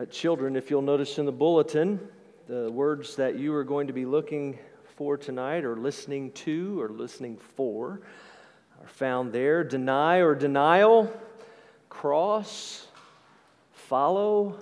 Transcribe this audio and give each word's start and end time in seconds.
Uh, 0.00 0.06
children, 0.06 0.56
if 0.56 0.70
you'll 0.70 0.80
notice 0.80 1.18
in 1.18 1.26
the 1.26 1.32
bulletin, 1.32 2.00
the 2.48 2.72
words 2.72 3.16
that 3.16 3.38
you 3.38 3.52
are 3.52 3.64
going 3.64 3.86
to 3.86 3.92
be 3.92 4.06
looking 4.06 4.58
for 4.96 5.18
tonight, 5.18 5.62
or 5.62 5.76
listening 5.76 6.32
to, 6.32 6.80
or 6.80 6.88
listening 6.88 7.36
for, 7.36 8.00
are 8.80 8.88
found 8.88 9.30
there. 9.30 9.62
Deny 9.62 10.20
or 10.22 10.34
denial, 10.34 11.12
cross, 11.90 12.86
follow, 13.74 14.58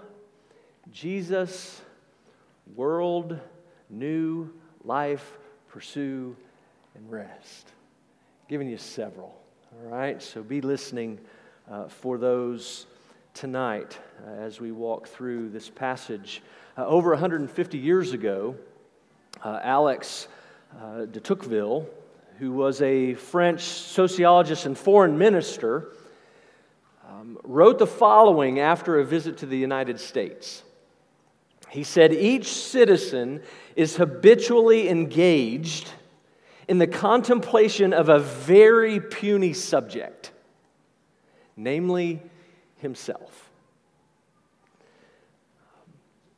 Jesus, 0.90 1.82
world, 2.74 3.38
new, 3.88 4.52
life, 4.82 5.38
pursue, 5.68 6.36
and 6.96 7.08
rest. 7.08 7.68
Giving 8.48 8.68
you 8.68 8.78
several, 8.78 9.40
all 9.72 9.88
right? 9.88 10.20
So 10.20 10.42
be 10.42 10.60
listening 10.60 11.20
uh, 11.70 11.86
for 11.86 12.18
those 12.18 12.86
tonight 13.38 13.96
uh, 14.26 14.30
as 14.30 14.60
we 14.60 14.72
walk 14.72 15.06
through 15.06 15.48
this 15.48 15.70
passage. 15.70 16.42
Uh, 16.76 16.84
over 16.84 17.10
150 17.10 17.78
years 17.78 18.12
ago, 18.12 18.56
uh, 19.44 19.60
Alex 19.62 20.26
uh, 20.82 21.04
de 21.04 21.20
Tocqueville, 21.20 21.88
who 22.40 22.50
was 22.50 22.82
a 22.82 23.14
French 23.14 23.60
sociologist 23.60 24.66
and 24.66 24.76
foreign 24.76 25.18
minister, 25.18 25.92
um, 27.08 27.38
wrote 27.44 27.78
the 27.78 27.86
following 27.86 28.58
after 28.58 28.98
a 28.98 29.04
visit 29.04 29.38
to 29.38 29.46
the 29.46 29.56
United 29.56 30.00
States. 30.00 30.64
He 31.70 31.84
said, 31.84 32.12
Each 32.12 32.48
citizen 32.48 33.40
is 33.76 33.94
habitually 33.94 34.88
engaged 34.88 35.88
in 36.66 36.78
the 36.78 36.88
contemplation 36.88 37.92
of 37.92 38.08
a 38.08 38.18
very 38.18 38.98
puny 38.98 39.52
subject, 39.52 40.32
namely 41.56 42.20
himself. 42.78 43.50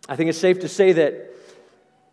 I 0.09 0.17
think 0.17 0.29
it's 0.31 0.39
safe 0.39 0.61
to 0.61 0.69
say 0.69 0.93
that 0.93 1.31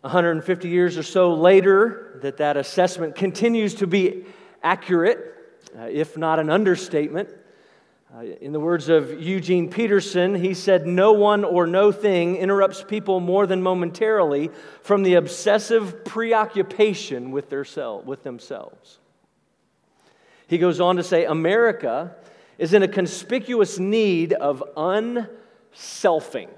150 0.02 0.68
years 0.68 0.96
or 0.96 1.02
so 1.02 1.34
later 1.34 2.18
that 2.22 2.36
that 2.36 2.56
assessment 2.56 3.16
continues 3.16 3.74
to 3.76 3.86
be 3.86 4.24
accurate, 4.62 5.34
uh, 5.76 5.82
if 5.82 6.16
not 6.16 6.38
an 6.38 6.50
understatement. 6.50 7.28
Uh, 8.16 8.22
in 8.40 8.52
the 8.52 8.60
words 8.60 8.88
of 8.88 9.20
Eugene 9.20 9.68
Peterson, 9.68 10.34
he 10.34 10.54
said, 10.54 10.86
No 10.86 11.12
one 11.12 11.44
or 11.44 11.66
no 11.66 11.92
thing 11.92 12.36
interrupts 12.36 12.82
people 12.82 13.20
more 13.20 13.46
than 13.46 13.62
momentarily 13.62 14.50
from 14.82 15.02
the 15.02 15.14
obsessive 15.14 16.04
preoccupation 16.04 17.32
with, 17.32 17.50
their 17.50 17.64
self, 17.64 18.04
with 18.04 18.22
themselves. 18.22 18.98
He 20.46 20.56
goes 20.56 20.80
on 20.80 20.96
to 20.96 21.02
say, 21.02 21.26
America 21.26 22.14
is 22.58 22.74
in 22.74 22.82
a 22.82 22.88
conspicuous 22.88 23.78
need 23.78 24.32
of 24.32 24.62
unselfing. 24.76 26.48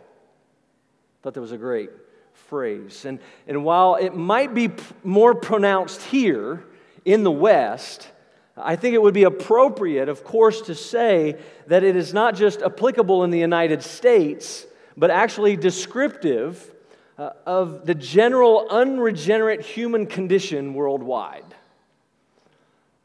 Thought 1.22 1.34
that 1.34 1.40
was 1.40 1.52
a 1.52 1.58
great 1.58 1.90
phrase. 2.32 3.04
And, 3.04 3.20
and 3.46 3.64
while 3.64 3.96
it 3.96 4.14
might 4.14 4.54
be 4.54 4.70
more 5.04 5.34
pronounced 5.34 6.02
here 6.02 6.64
in 7.04 7.22
the 7.22 7.30
West, 7.30 8.10
I 8.56 8.76
think 8.76 8.94
it 8.94 9.02
would 9.02 9.14
be 9.14 9.24
appropriate, 9.24 10.08
of 10.08 10.24
course, 10.24 10.62
to 10.62 10.74
say 10.74 11.36
that 11.66 11.84
it 11.84 11.96
is 11.96 12.12
not 12.12 12.34
just 12.34 12.62
applicable 12.62 13.22
in 13.24 13.30
the 13.30 13.38
United 13.38 13.82
States, 13.82 14.66
but 14.96 15.10
actually 15.10 15.56
descriptive 15.56 16.74
uh, 17.18 17.30
of 17.46 17.86
the 17.86 17.94
general 17.94 18.66
unregenerate 18.70 19.60
human 19.60 20.06
condition 20.06 20.74
worldwide. 20.74 21.44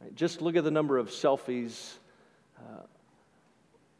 Right, 0.02 0.16
just 0.16 0.42
look 0.42 0.56
at 0.56 0.64
the 0.64 0.72
number 0.72 0.98
of 0.98 1.10
selfies 1.10 1.96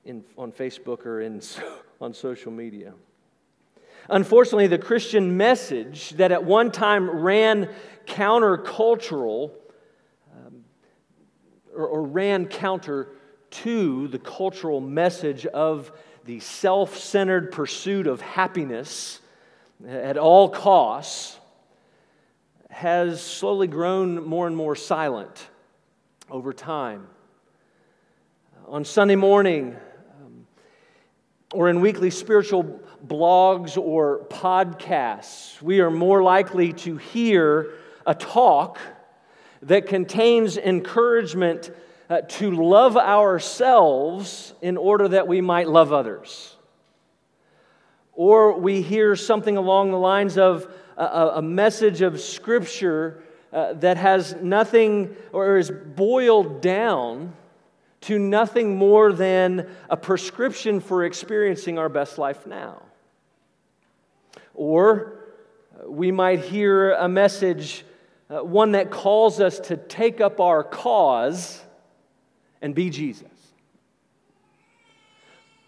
in, 0.06 0.24
on 0.38 0.52
Facebook 0.52 1.06
or 1.06 1.22
in, 1.22 1.42
on 2.02 2.14
social 2.14 2.52
media. 2.52 2.94
Unfortunately, 4.10 4.68
the 4.68 4.78
Christian 4.78 5.36
message 5.36 6.12
that 6.12 6.32
at 6.32 6.44
one 6.44 6.72
time 6.72 7.10
ran 7.10 7.70
countercultural 8.06 9.52
um, 10.36 10.64
or, 11.76 11.88
or 11.88 12.04
ran 12.04 12.46
counter 12.46 13.10
to 13.50 14.08
the 14.10 14.20
cultural 14.20 14.80
message 14.80 15.46
of 15.48 15.92
the 16.26 16.40
self 16.40 16.98
centered 16.98 17.52
pursuit 17.52 18.06
of 18.06 18.22
happiness 18.22 19.20
at 19.88 20.18
all 20.18 20.50
costs 20.50 21.40
has 22.70 23.22
slowly 23.22 23.68
grown 23.68 24.24
more 24.24 24.48
and 24.48 24.56
more 24.56 24.76
silent 24.76 25.48
over 26.30 26.54
time. 26.54 27.08
On 28.68 28.84
Sunday 28.84 29.16
morning, 29.16 29.76
or 31.54 31.70
in 31.70 31.82
weekly 31.82 32.10
spiritual 32.10 32.80
blogs 33.06 33.78
or 33.78 34.26
podcasts, 34.30 35.62
we 35.62 35.80
are 35.80 35.92
more 35.92 36.24
likely 36.24 36.74
to 36.74 36.98
hear 36.98 37.74
a 38.06 38.16
talk 38.16 38.80
that 39.62 39.88
contains 39.88 40.58
encouragement 40.58 41.72
uh, 42.10 42.22
to 42.22 42.52
love 42.52 42.98
ourselves 42.98 44.54
in 44.62 44.78
order 44.78 45.08
that 45.08 45.28
we 45.28 45.42
might 45.42 45.68
love 45.68 45.92
others. 45.92 46.56
Or 48.14 48.60
we 48.60 48.82
hear 48.82 49.16
something 49.16 49.58
along 49.58 49.92
the 49.92 49.98
lines 49.98 50.38
of 50.38 50.72
a, 50.98 51.42
message 51.42 52.02
of 52.02 52.22
Scripture 52.22 53.22
uh, 53.52 53.74
that 53.74 53.98
has 53.98 54.36
nothing 54.42 55.16
or 55.34 55.58
is 55.58 55.72
boiled 55.72 56.62
down 56.62 57.34
to 58.06 58.20
nothing 58.20 58.78
more 58.78 59.12
than 59.12 59.68
a 59.90 59.98
prescription 59.98 60.80
for 60.80 61.06
experiencing 61.06 61.80
our 61.80 61.90
best 61.90 62.20
life 62.20 62.46
now. 62.46 62.84
Or 64.54 65.26
we 65.88 66.12
might 66.12 66.42
hear 66.42 66.94
a 66.94 67.10
message, 67.10 67.84
uh, 68.30 68.44
one 68.44 68.74
that 68.74 68.92
calls 68.92 69.40
us 69.40 69.60
to 69.60 69.78
take 69.78 70.22
up 70.22 70.40
our 70.40 70.64
cause 70.64 71.64
and 72.62 72.76
be 72.76 72.92
Jesus. 72.92 73.28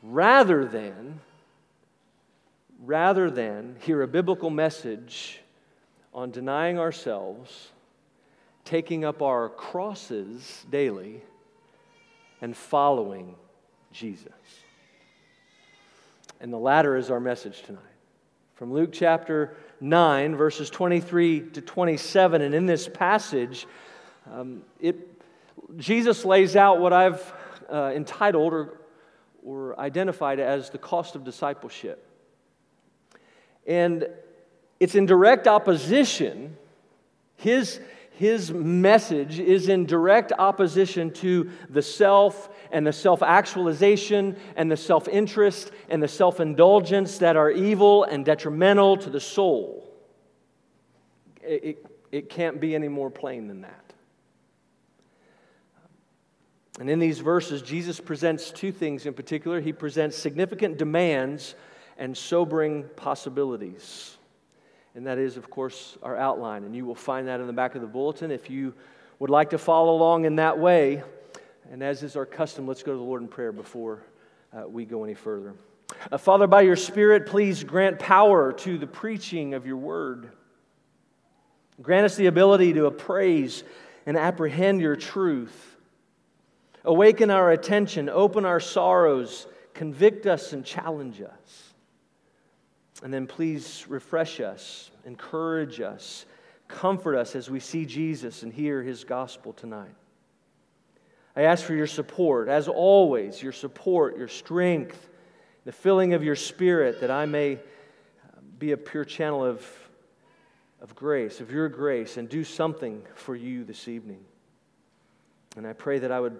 Rather 0.04 0.64
than, 0.64 1.20
rather 2.86 3.32
than 3.32 3.78
hear 3.82 4.04
a 4.04 4.08
biblical 4.08 4.52
message 4.52 5.40
on 6.14 6.30
denying 6.30 6.78
ourselves, 6.78 7.72
taking 8.64 9.04
up 9.04 9.24
our 9.24 9.50
crosses 9.50 10.68
daily, 10.70 11.24
and 12.42 12.56
following 12.56 13.36
Jesus. 13.92 14.32
And 16.40 16.54
the 16.54 16.58
latter 16.58 16.96
is 16.96 17.10
our 17.10 17.20
message 17.20 17.64
tonight 17.64 17.84
from 18.58 18.74
Luke 18.74 18.90
chapter 18.92 19.56
9, 19.82 20.36
verses 20.36 20.72
23 20.72 21.42
to 21.52 21.62
27. 21.62 22.42
And 22.42 22.56
in 22.56 22.66
this 22.66 22.88
passage, 22.88 23.68
um, 24.34 24.64
it, 24.80 25.22
Jesus 25.78 26.26
lays 26.26 26.56
out 26.56 26.80
what 26.80 26.92
I've 26.92 27.34
uh, 27.72 27.92
entitled 27.96 28.54
or, 28.54 28.80
or 29.46 29.80
identified 29.80 30.40
as 30.40 30.72
the 30.72 30.80
cost 30.80 31.16
of 31.16 31.24
discipleship. 31.24 32.04
And 33.68 34.08
it's 34.80 34.96
in 34.96 35.06
direct 35.06 35.48
opposition, 35.48 36.58
his, 37.36 37.80
his 38.18 38.52
message 38.52 39.40
is 39.40 39.70
in 39.70 39.86
direct 39.86 40.34
opposition 40.40 41.12
to 41.12 41.52
the 41.70 41.84
self 41.84 42.50
and 42.72 42.86
the 42.86 42.92
self 42.92 43.22
actualization 43.22 44.36
and 44.56 44.72
the 44.72 44.78
self 44.78 45.08
interest 45.08 45.70
and 45.88 46.02
the 46.02 46.08
self 46.08 46.40
indulgence 46.40 47.20
that 47.20 47.36
are 47.36 47.52
evil 47.52 48.06
and 48.06 48.26
detrimental 48.26 48.98
to 48.98 49.12
the 49.12 49.20
soul. 49.20 49.88
It, 51.44 51.64
it, 51.64 51.86
it, 52.12 52.30
can't 52.32 52.60
be 52.60 52.74
any 52.74 52.88
more 52.88 53.12
plain 53.12 53.48
than 53.48 53.62
that. 53.62 53.94
And 56.80 56.90
in 56.90 56.98
these 56.98 57.20
verses, 57.20 57.62
Jesus 57.62 58.00
presents 58.00 58.50
two 58.50 58.72
things 58.72 59.06
in 59.06 59.14
particular. 59.14 59.62
He 59.62 59.74
presents 59.74 60.18
significant 60.18 60.80
demands 60.80 61.54
and 62.00 62.18
sobering 62.18 62.86
possibilities. 62.96 64.17
And 64.98 65.06
that 65.06 65.20
is, 65.20 65.38
of 65.38 65.48
course, 65.52 65.96
our 66.02 66.18
outline. 66.18 66.64
And 66.64 66.76
you 66.76 66.84
will 66.84 66.96
find 66.96 67.28
that 67.28 67.40
in 67.40 67.46
the 67.46 67.54
back 67.54 67.76
of 67.76 67.82
the 67.82 67.88
bulletin. 67.88 68.32
If 68.32 68.50
you 68.50 68.74
would 69.20 69.30
like 69.30 69.52
to 69.52 69.60
follow 69.60 69.94
along 69.94 70.26
in 70.26 70.38
that 70.38 70.58
way, 70.58 71.04
and 71.72 71.84
as 71.84 72.02
is 72.02 72.16
our 72.16 72.26
custom, 72.26 72.66
let's 72.68 72.82
go 72.82 72.94
to 72.94 72.98
the 72.98 73.04
Lord 73.04 73.22
in 73.22 73.28
prayer 73.28 73.52
before 73.52 74.02
uh, 74.52 74.68
we 74.68 74.86
go 74.86 75.04
any 75.04 75.14
further. 75.14 75.54
Uh, 76.12 76.18
Father, 76.18 76.48
by 76.48 76.62
your 76.62 76.76
Spirit, 76.76 77.28
please 77.28 77.64
grant 77.64 78.00
power 78.00 78.52
to 78.54 78.80
the 78.80 78.88
preaching 78.88 79.54
of 79.54 79.68
your 79.68 79.78
word. 79.78 80.32
Grant 81.80 82.06
us 82.06 82.16
the 82.16 82.26
ability 82.26 82.74
to 82.74 82.88
appraise 82.88 83.64
and 84.08 84.18
apprehend 84.18 84.82
your 84.82 84.96
truth. 84.96 85.78
Awaken 86.84 87.30
our 87.30 87.52
attention, 87.52 88.10
open 88.10 88.46
our 88.46 88.60
sorrows, 88.60 89.46
convict 89.76 90.26
us, 90.26 90.54
and 90.54 90.66
challenge 90.66 91.22
us. 91.22 91.67
And 93.04 93.14
then 93.14 93.28
please 93.28 93.86
refresh 93.88 94.40
us, 94.40 94.90
encourage 95.06 95.82
us, 95.82 96.26
comfort 96.68 97.16
us 97.16 97.36
as 97.36 97.50
we 97.50 97.60
see 97.60 97.86
Jesus 97.86 98.44
and 98.44 98.52
hear 98.52 98.82
his 98.82 99.04
gospel 99.04 99.54
tonight. 99.54 99.94
I 101.36 101.44
ask 101.44 101.64
for 101.64 101.76
your 101.76 101.88
support, 101.88 102.48
as 102.48 102.68
always, 102.68 103.42
your 103.44 103.52
support, 103.52 104.18
your 104.18 104.28
strength, 104.28 105.10
the 105.66 105.72
filling 105.72 106.14
of 106.14 106.24
your 106.24 106.36
spirit, 106.36 107.02
that 107.02 107.12
I 107.12 107.28
may 107.28 107.60
be 108.58 108.72
a 108.72 108.78
pure 108.78 109.06
channel 109.06 109.46
of, 109.46 109.64
of 110.82 110.96
grace, 110.96 111.40
of 111.40 111.52
your 111.52 111.70
grace, 111.70 112.18
and 112.18 112.28
do 112.28 112.44
something 112.44 113.04
for 113.14 113.36
you 113.36 113.64
this 113.64 113.88
evening. 113.88 114.26
And 115.56 115.68
I 115.68 115.74
pray 115.74 116.00
that 116.00 116.12
I 116.12 116.20
would 116.20 116.40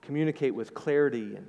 communicate 0.00 0.54
with 0.54 0.74
clarity 0.74 1.36
and 1.36 1.46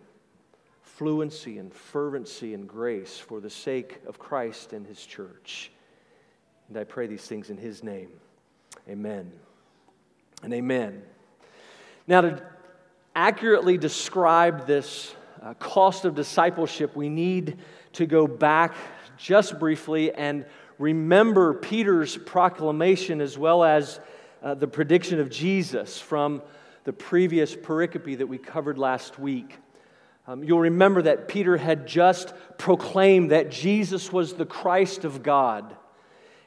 fluency 0.98 1.58
and 1.58 1.74
fervency 1.74 2.54
and 2.54 2.68
grace 2.68 3.18
for 3.18 3.40
the 3.40 3.50
sake 3.50 4.00
of 4.08 4.20
Christ 4.20 4.74
and 4.74 4.86
his 4.86 5.04
church. 5.04 5.72
And 6.70 6.78
I 6.78 6.84
pray 6.84 7.08
these 7.08 7.26
things 7.26 7.50
in 7.50 7.58
his 7.58 7.84
name. 7.84 8.10
Amen. 8.88 9.32
And 10.44 10.54
amen. 10.54 11.02
Now, 12.08 12.22
to 12.22 12.44
accurately 13.16 13.78
describe 13.78 14.68
this 14.68 15.16
uh, 15.42 15.56
cost 15.56 16.06
of 16.06 16.14
discipleship, 16.14 16.96
we 16.96 17.10
need 17.10 17.58
to 17.94 18.06
go 18.06 18.28
back 18.28 18.76
just 19.18 19.58
briefly 19.60 20.14
and 20.14 20.46
remember 20.78 21.56
Peter's 21.56 22.18
proclamation 22.18 23.20
as 23.20 23.36
well 23.38 23.64
as 23.64 24.00
uh, 24.44 24.54
the 24.54 24.68
prediction 24.68 25.20
of 25.20 25.32
Jesus 25.32 26.00
from 26.00 26.44
the 26.84 26.94
previous 26.94 27.56
pericope 27.56 28.18
that 28.18 28.28
we 28.28 28.38
covered 28.38 28.78
last 28.78 29.18
week. 29.18 29.58
Um, 30.26 30.44
you'll 30.44 30.60
remember 30.60 31.02
that 31.02 31.28
Peter 31.28 31.58
had 31.58 31.86
just 31.86 32.34
proclaimed 32.58 33.32
that 33.32 33.52
Jesus 33.52 34.12
was 34.12 34.34
the 34.34 34.46
Christ 34.46 35.04
of 35.04 35.22
God. 35.22 35.76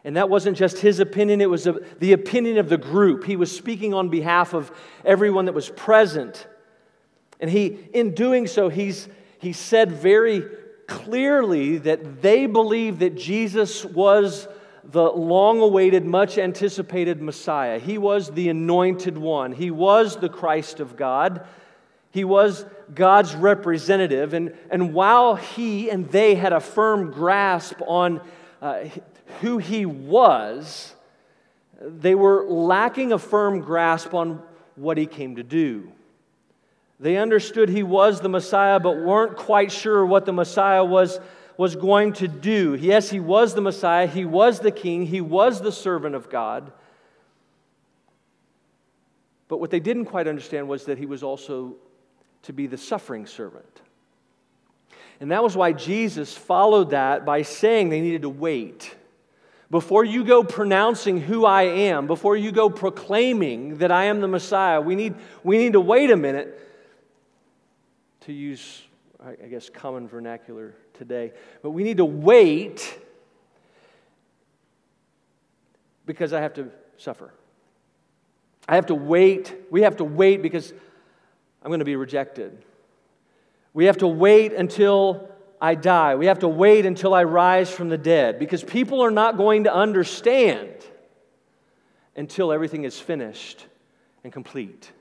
And 0.02 0.17
that 0.17 0.31
wasn't 0.31 0.56
just 0.56 0.78
his 0.78 1.00
opinion, 1.00 1.40
it 1.40 1.50
was 1.50 1.67
a, 1.67 1.81
the 1.99 2.12
opinion 2.12 2.58
of 2.58 2.69
the 2.69 2.78
group. 2.78 3.25
He 3.25 3.37
was 3.37 3.55
speaking 3.55 3.93
on 3.93 4.08
behalf 4.08 4.55
of 4.55 4.70
everyone 5.05 5.46
that 5.46 5.52
was 5.52 5.69
present. 5.69 6.46
And 7.40 7.50
he, 7.50 7.67
in 7.93 8.14
doing 8.14 8.46
so, 8.46 8.69
he's, 8.69 9.08
he 9.40 9.52
said 9.52 9.93
very 9.93 10.44
clearly 10.87 11.78
that 11.78 12.23
they 12.23 12.46
believed 12.46 13.00
that 13.00 13.17
Jesus 13.17 13.84
was 13.84 14.49
the 14.84 15.02
long 15.02 15.61
awaited, 15.61 16.05
much 16.05 16.38
anticipated 16.38 17.20
Messiah. 17.20 17.78
He 17.78 17.99
was 17.99 18.31
the 18.31 18.49
anointed 18.49 19.19
one, 19.19 19.52
he 19.52 19.70
was 19.70 20.17
the 20.17 20.28
Christ 20.28 20.81
of 20.81 20.96
God. 20.96 21.46
He 22.12 22.25
was 22.25 22.64
God's 22.94 23.34
representative. 23.34 24.34
And, 24.34 24.54
and 24.70 24.94
while 24.94 25.36
he 25.36 25.90
and 25.90 26.08
they 26.10 26.34
had 26.34 26.52
a 26.52 26.60
firm 26.60 27.10
grasp 27.10 27.80
on 27.86 28.20
uh, 28.62 28.84
who 29.40 29.58
he 29.58 29.86
was, 29.86 30.94
they 31.80 32.14
were 32.14 32.44
lacking 32.44 33.12
a 33.12 33.18
firm 33.18 33.60
grasp 33.60 34.14
on 34.14 34.42
what 34.76 34.98
he 34.98 35.06
came 35.06 35.36
to 35.36 35.42
do. 35.42 35.92
They 36.98 37.16
understood 37.18 37.68
he 37.68 37.82
was 37.82 38.20
the 38.20 38.28
Messiah, 38.28 38.80
but 38.80 38.96
weren't 38.96 39.36
quite 39.36 39.70
sure 39.70 40.06
what 40.06 40.24
the 40.24 40.32
Messiah 40.32 40.84
was, 40.84 41.20
was 41.58 41.76
going 41.76 42.14
to 42.14 42.28
do. 42.28 42.74
Yes, 42.74 43.10
he 43.10 43.20
was 43.20 43.54
the 43.54 43.60
Messiah, 43.60 44.06
he 44.06 44.24
was 44.24 44.60
the 44.60 44.70
king, 44.70 45.04
he 45.06 45.20
was 45.20 45.60
the 45.60 45.72
servant 45.72 46.14
of 46.14 46.30
God. 46.30 46.72
But 49.48 49.60
what 49.60 49.70
they 49.70 49.80
didn't 49.80 50.06
quite 50.06 50.26
understand 50.26 50.68
was 50.68 50.86
that 50.86 50.98
he 50.98 51.06
was 51.06 51.22
also 51.22 51.76
to 52.46 52.52
be 52.52 52.66
the 52.66 52.78
suffering 52.78 53.26
servant. 53.26 53.82
And 55.20 55.31
that 55.32 55.43
was 55.43 55.56
why 55.56 55.72
Jesus 55.72 56.37
followed 56.37 56.90
that 56.90 57.25
by 57.25 57.43
saying 57.43 57.88
they 57.88 58.00
needed 58.00 58.22
to 58.22 58.28
wait. 58.28 58.94
Before 59.69 60.04
you 60.04 60.25
go 60.25 60.44
pronouncing 60.44 61.20
who 61.20 61.44
I 61.44 61.62
am, 61.64 62.06
before 62.06 62.37
you 62.37 62.52
go 62.52 62.70
proclaiming 62.70 63.78
that 63.78 63.90
I 63.90 64.04
am 64.04 64.20
the 64.20 64.28
Messiah, 64.28 64.81
we 64.81 64.94
need, 64.94 65.16
we 65.43 65.58
need 65.58 65.72
to 65.72 65.81
wait 65.81 66.10
a 66.10 66.16
minute 66.16 66.60
to 68.20 68.32
use, 68.32 68.82
I 69.25 69.46
guess, 69.46 69.69
common 69.69 70.06
vernacular 70.06 70.76
today. 70.94 71.32
But 71.62 71.70
we 71.70 71.82
need 71.82 71.96
to 71.96 72.04
wait 72.04 72.96
because 76.04 76.32
I 76.32 76.40
have 76.40 76.54
to 76.54 76.70
suffer. 76.96 77.32
I 78.69 78.76
have 78.76 78.87
to 78.87 78.94
wait. 78.94 79.52
We 79.70 79.82
have 79.82 79.96
to 79.96 80.04
wait 80.04 80.42
because 80.42 80.72
I'm 81.66 81.70
going 81.70 81.80
to 81.80 81.84
be 81.84 81.96
rejected. 81.96 82.56
We 83.74 83.86
have 83.86 83.96
to 83.96 84.06
wait 84.06 84.52
until 84.52 85.28
I 85.60 85.74
die. 85.74 86.14
We 86.14 86.26
have 86.26 86.38
to 86.38 86.48
wait 86.48 86.86
until 86.86 87.12
I 87.12 87.24
rise 87.24 87.68
from 87.72 87.88
the 87.88 87.98
dead 87.98 88.38
because 88.38 88.62
people 88.62 89.00
are 89.02 89.10
not 89.10 89.36
going 89.36 89.64
to 89.64 89.74
understand 89.74 90.70
until 92.14 92.52
everything 92.52 92.84
is 92.84 93.00
finished 93.00 93.66
and 94.22 94.32
complete. 94.32 94.92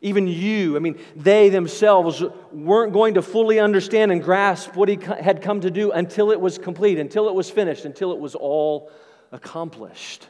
Even 0.00 0.28
you, 0.28 0.76
I 0.76 0.78
mean, 0.78 0.96
they 1.16 1.48
themselves 1.48 2.22
weren't 2.52 2.92
going 2.92 3.14
to 3.14 3.22
fully 3.22 3.58
understand 3.58 4.12
and 4.12 4.22
grasp 4.22 4.76
what 4.76 4.88
he 4.88 4.96
had 4.96 5.42
come 5.42 5.60
to 5.62 5.72
do 5.72 5.90
until 5.90 6.30
it 6.30 6.40
was 6.40 6.56
complete, 6.56 7.00
until 7.00 7.26
it 7.26 7.34
was 7.34 7.50
finished, 7.50 7.84
until 7.84 8.12
it 8.12 8.20
was 8.20 8.36
all 8.36 8.92
accomplished. 9.32 10.28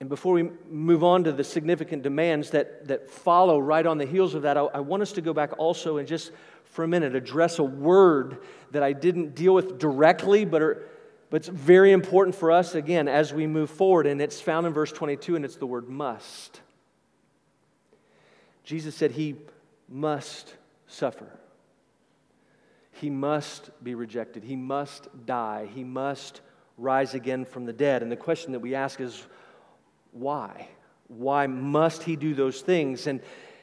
And 0.00 0.08
before 0.08 0.34
we 0.34 0.50
move 0.70 1.02
on 1.02 1.24
to 1.24 1.32
the 1.32 1.42
significant 1.42 2.02
demands 2.02 2.50
that, 2.50 2.86
that 2.86 3.10
follow 3.10 3.58
right 3.58 3.84
on 3.84 3.98
the 3.98 4.06
heels 4.06 4.34
of 4.34 4.42
that, 4.42 4.56
I, 4.56 4.60
I 4.60 4.80
want 4.80 5.02
us 5.02 5.12
to 5.12 5.20
go 5.20 5.32
back 5.32 5.58
also 5.58 5.96
and 5.96 6.06
just 6.06 6.30
for 6.64 6.84
a 6.84 6.88
minute 6.88 7.16
address 7.16 7.58
a 7.58 7.64
word 7.64 8.38
that 8.70 8.82
I 8.82 8.92
didn't 8.92 9.34
deal 9.34 9.54
with 9.54 9.78
directly, 9.78 10.44
but 10.44 10.62
are, 10.62 10.88
but 11.30 11.38
it's 11.38 11.48
very 11.48 11.92
important 11.92 12.34
for 12.34 12.50
us, 12.50 12.74
again, 12.74 13.08
as 13.08 13.34
we 13.34 13.46
move 13.46 13.70
forward, 13.70 14.06
and 14.06 14.20
it's 14.20 14.40
found 14.40 14.66
in 14.66 14.72
verse 14.72 14.92
22, 14.92 15.36
and 15.36 15.44
it's 15.44 15.56
the 15.56 15.66
word 15.66 15.88
must. 15.88 16.60
Jesus 18.64 18.94
said 18.94 19.12
he 19.12 19.36
must 19.88 20.54
suffer. 20.86 21.28
He 22.92 23.10
must 23.10 23.70
be 23.82 23.94
rejected. 23.94 24.42
He 24.42 24.56
must 24.56 25.08
die. 25.26 25.68
He 25.74 25.84
must 25.84 26.40
rise 26.76 27.14
again 27.14 27.44
from 27.44 27.64
the 27.64 27.72
dead. 27.72 28.02
And 28.02 28.10
the 28.10 28.16
question 28.16 28.52
that 28.52 28.60
we 28.60 28.74
ask 28.74 29.00
is 29.00 29.26
why? 30.12 30.68
Why 31.08 31.46
must 31.46 32.02
he 32.02 32.16
do 32.16 32.34
those 32.34 32.60
things? 32.60 33.06
And, 33.06 33.20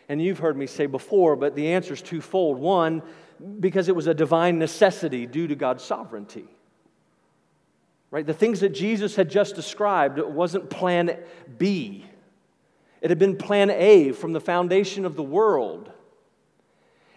and 0.10 0.22
you've 0.22 0.40
heard 0.40 0.58
me 0.58 0.68
say 0.68 0.86
before, 0.86 1.36
but 1.36 1.56
the 1.56 1.74
answer 1.74 1.94
is 1.94 2.02
twofold. 2.02 2.60
One, 2.60 3.02
because 3.60 3.90
it 3.90 3.96
was 3.96 4.08
a 4.08 4.14
divine 4.14 4.60
necessity 4.60 5.26
due 5.26 5.48
to 5.48 5.56
God's 5.56 5.84
sovereignty. 5.84 6.46
Right? 8.12 8.26
The 8.26 8.34
things 8.34 8.62
that 8.62 8.70
Jesus 8.70 9.16
had 9.16 9.30
just 9.30 9.56
described 9.56 10.20
wasn't 10.20 10.70
plan 10.70 11.18
B. 11.58 12.06
It 13.02 13.10
had 13.10 13.20
been 13.20 13.38
plan 13.38 13.70
A 13.70 14.14
from 14.14 14.34
the 14.34 14.40
foundation 14.40 15.06
of 15.06 15.16
the 15.16 15.24
world. 15.24 15.92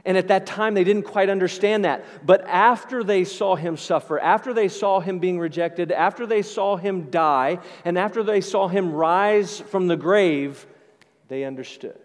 And 0.08 0.16
at 0.16 0.28
that 0.28 0.46
time, 0.46 0.72
they 0.72 0.84
didn't 0.84 1.02
quite 1.02 1.28
understand 1.28 1.84
that. 1.84 2.02
But 2.24 2.42
after 2.46 3.04
they 3.04 3.24
saw 3.24 3.56
him 3.56 3.76
suffer, 3.76 4.18
after 4.18 4.54
they 4.54 4.68
saw 4.68 5.00
him 5.00 5.18
being 5.18 5.38
rejected, 5.38 5.92
after 5.92 6.24
they 6.24 6.40
saw 6.40 6.78
him 6.78 7.10
die, 7.10 7.58
and 7.84 7.98
after 7.98 8.22
they 8.22 8.40
saw 8.40 8.68
him 8.68 8.90
rise 8.90 9.60
from 9.60 9.86
the 9.86 9.98
grave, 9.98 10.66
they 11.28 11.44
understood. 11.44 12.00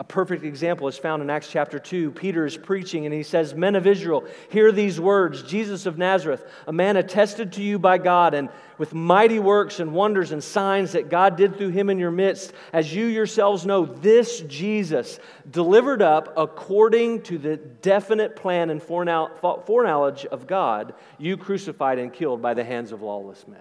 A 0.00 0.04
perfect 0.04 0.44
example 0.44 0.86
is 0.86 0.96
found 0.96 1.22
in 1.22 1.30
Acts 1.30 1.48
chapter 1.48 1.80
2. 1.80 2.12
Peter 2.12 2.46
is 2.46 2.56
preaching 2.56 3.04
and 3.04 3.12
he 3.12 3.24
says, 3.24 3.52
Men 3.52 3.74
of 3.74 3.84
Israel, 3.84 4.24
hear 4.48 4.70
these 4.70 5.00
words 5.00 5.42
Jesus 5.42 5.86
of 5.86 5.98
Nazareth, 5.98 6.44
a 6.68 6.72
man 6.72 6.96
attested 6.96 7.54
to 7.54 7.62
you 7.62 7.80
by 7.80 7.98
God, 7.98 8.32
and 8.32 8.48
with 8.78 8.94
mighty 8.94 9.40
works 9.40 9.80
and 9.80 9.92
wonders 9.92 10.30
and 10.30 10.42
signs 10.42 10.92
that 10.92 11.08
God 11.08 11.36
did 11.36 11.56
through 11.56 11.70
him 11.70 11.90
in 11.90 11.98
your 11.98 12.12
midst, 12.12 12.52
as 12.72 12.94
you 12.94 13.06
yourselves 13.06 13.66
know, 13.66 13.86
this 13.86 14.40
Jesus, 14.42 15.18
delivered 15.50 16.00
up 16.00 16.32
according 16.36 17.22
to 17.22 17.36
the 17.36 17.56
definite 17.56 18.36
plan 18.36 18.70
and 18.70 18.80
foreknowledge 18.80 20.26
of 20.26 20.46
God, 20.46 20.94
you 21.18 21.36
crucified 21.36 21.98
and 21.98 22.12
killed 22.12 22.40
by 22.40 22.54
the 22.54 22.62
hands 22.62 22.92
of 22.92 23.02
lawless 23.02 23.48
men. 23.48 23.58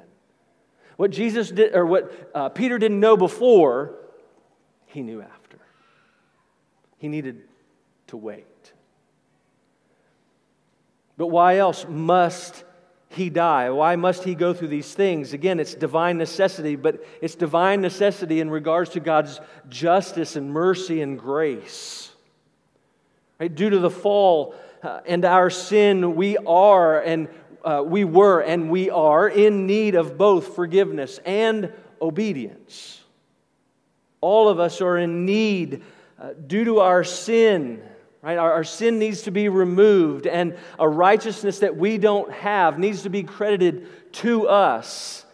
What 0.98 1.10
Jesus 1.10 1.50
did, 1.50 1.76
or 1.76 1.88
what 1.88 2.32
uh, 2.36 2.50
Peter 2.50 2.78
didn't 2.78 3.00
know 3.00 3.18
before, 3.18 3.96
he 4.86 5.02
knew 5.02 5.24
after. 5.24 5.37
He 6.98 7.08
needed 7.08 7.42
to 8.08 8.18
wait. 8.18 8.46
But 11.18 11.28
why 11.28 11.58
else 11.58 11.86
must 11.88 12.64
he 13.10 13.30
die? 13.30 13.70
Why 13.70 13.96
must 13.96 14.24
he 14.24 14.36
go 14.36 14.54
through 14.54 14.68
these 14.68 14.94
things? 14.94 15.34
Again, 15.34 15.60
it's 15.60 15.74
divine 15.74 16.18
necessity, 16.18 16.76
but 16.76 17.04
it's 17.22 17.36
divine 17.36 17.82
necessity 17.82 18.40
in 18.40 18.50
regards 18.50 18.92
to 18.92 19.00
God's 19.00 19.40
justice 19.70 20.36
and 20.36 20.52
mercy 20.52 21.02
and 21.02 21.18
grace. 21.18 22.12
Right? 23.40 23.54
Due 23.54 23.70
to 23.70 23.80
the 23.80 23.90
fall 23.90 24.56
uh, 24.84 25.02
and 25.06 25.26
our 25.26 25.50
sin, 25.50 26.16
we 26.16 26.38
are 26.38 27.02
and 27.02 27.28
uh, 27.64 27.84
we 27.86 28.04
were 28.04 28.42
and 28.42 28.70
we 28.70 28.90
are 28.90 29.28
in 29.28 29.66
need 29.66 29.96
of 29.96 30.18
both 30.18 30.56
forgiveness 30.56 31.20
and 31.26 31.72
obedience. 32.02 33.02
All 34.22 34.50
of 34.50 34.60
us 34.60 34.82
are 34.82 34.98
in 34.98 35.26
need 35.26 35.84
uh, 36.20 36.34
due 36.48 36.66
to 36.66 36.80
our 36.80 37.04
sin, 37.04 37.82
right? 38.22 38.38
Our, 38.38 38.54
our 38.54 38.64
sin 38.64 39.00
needs 39.00 39.24
to 39.24 39.32
be 39.32 39.50
removed, 39.50 40.28
and 40.28 40.58
a 40.80 40.88
righteousness 40.88 41.60
that 41.60 41.78
we 41.78 41.98
don't 41.98 42.32
have 42.32 42.80
needs 42.80 43.04
to 43.04 43.10
be 43.10 43.24
credited 43.24 43.88
to 44.14 44.48
us. 44.48 45.26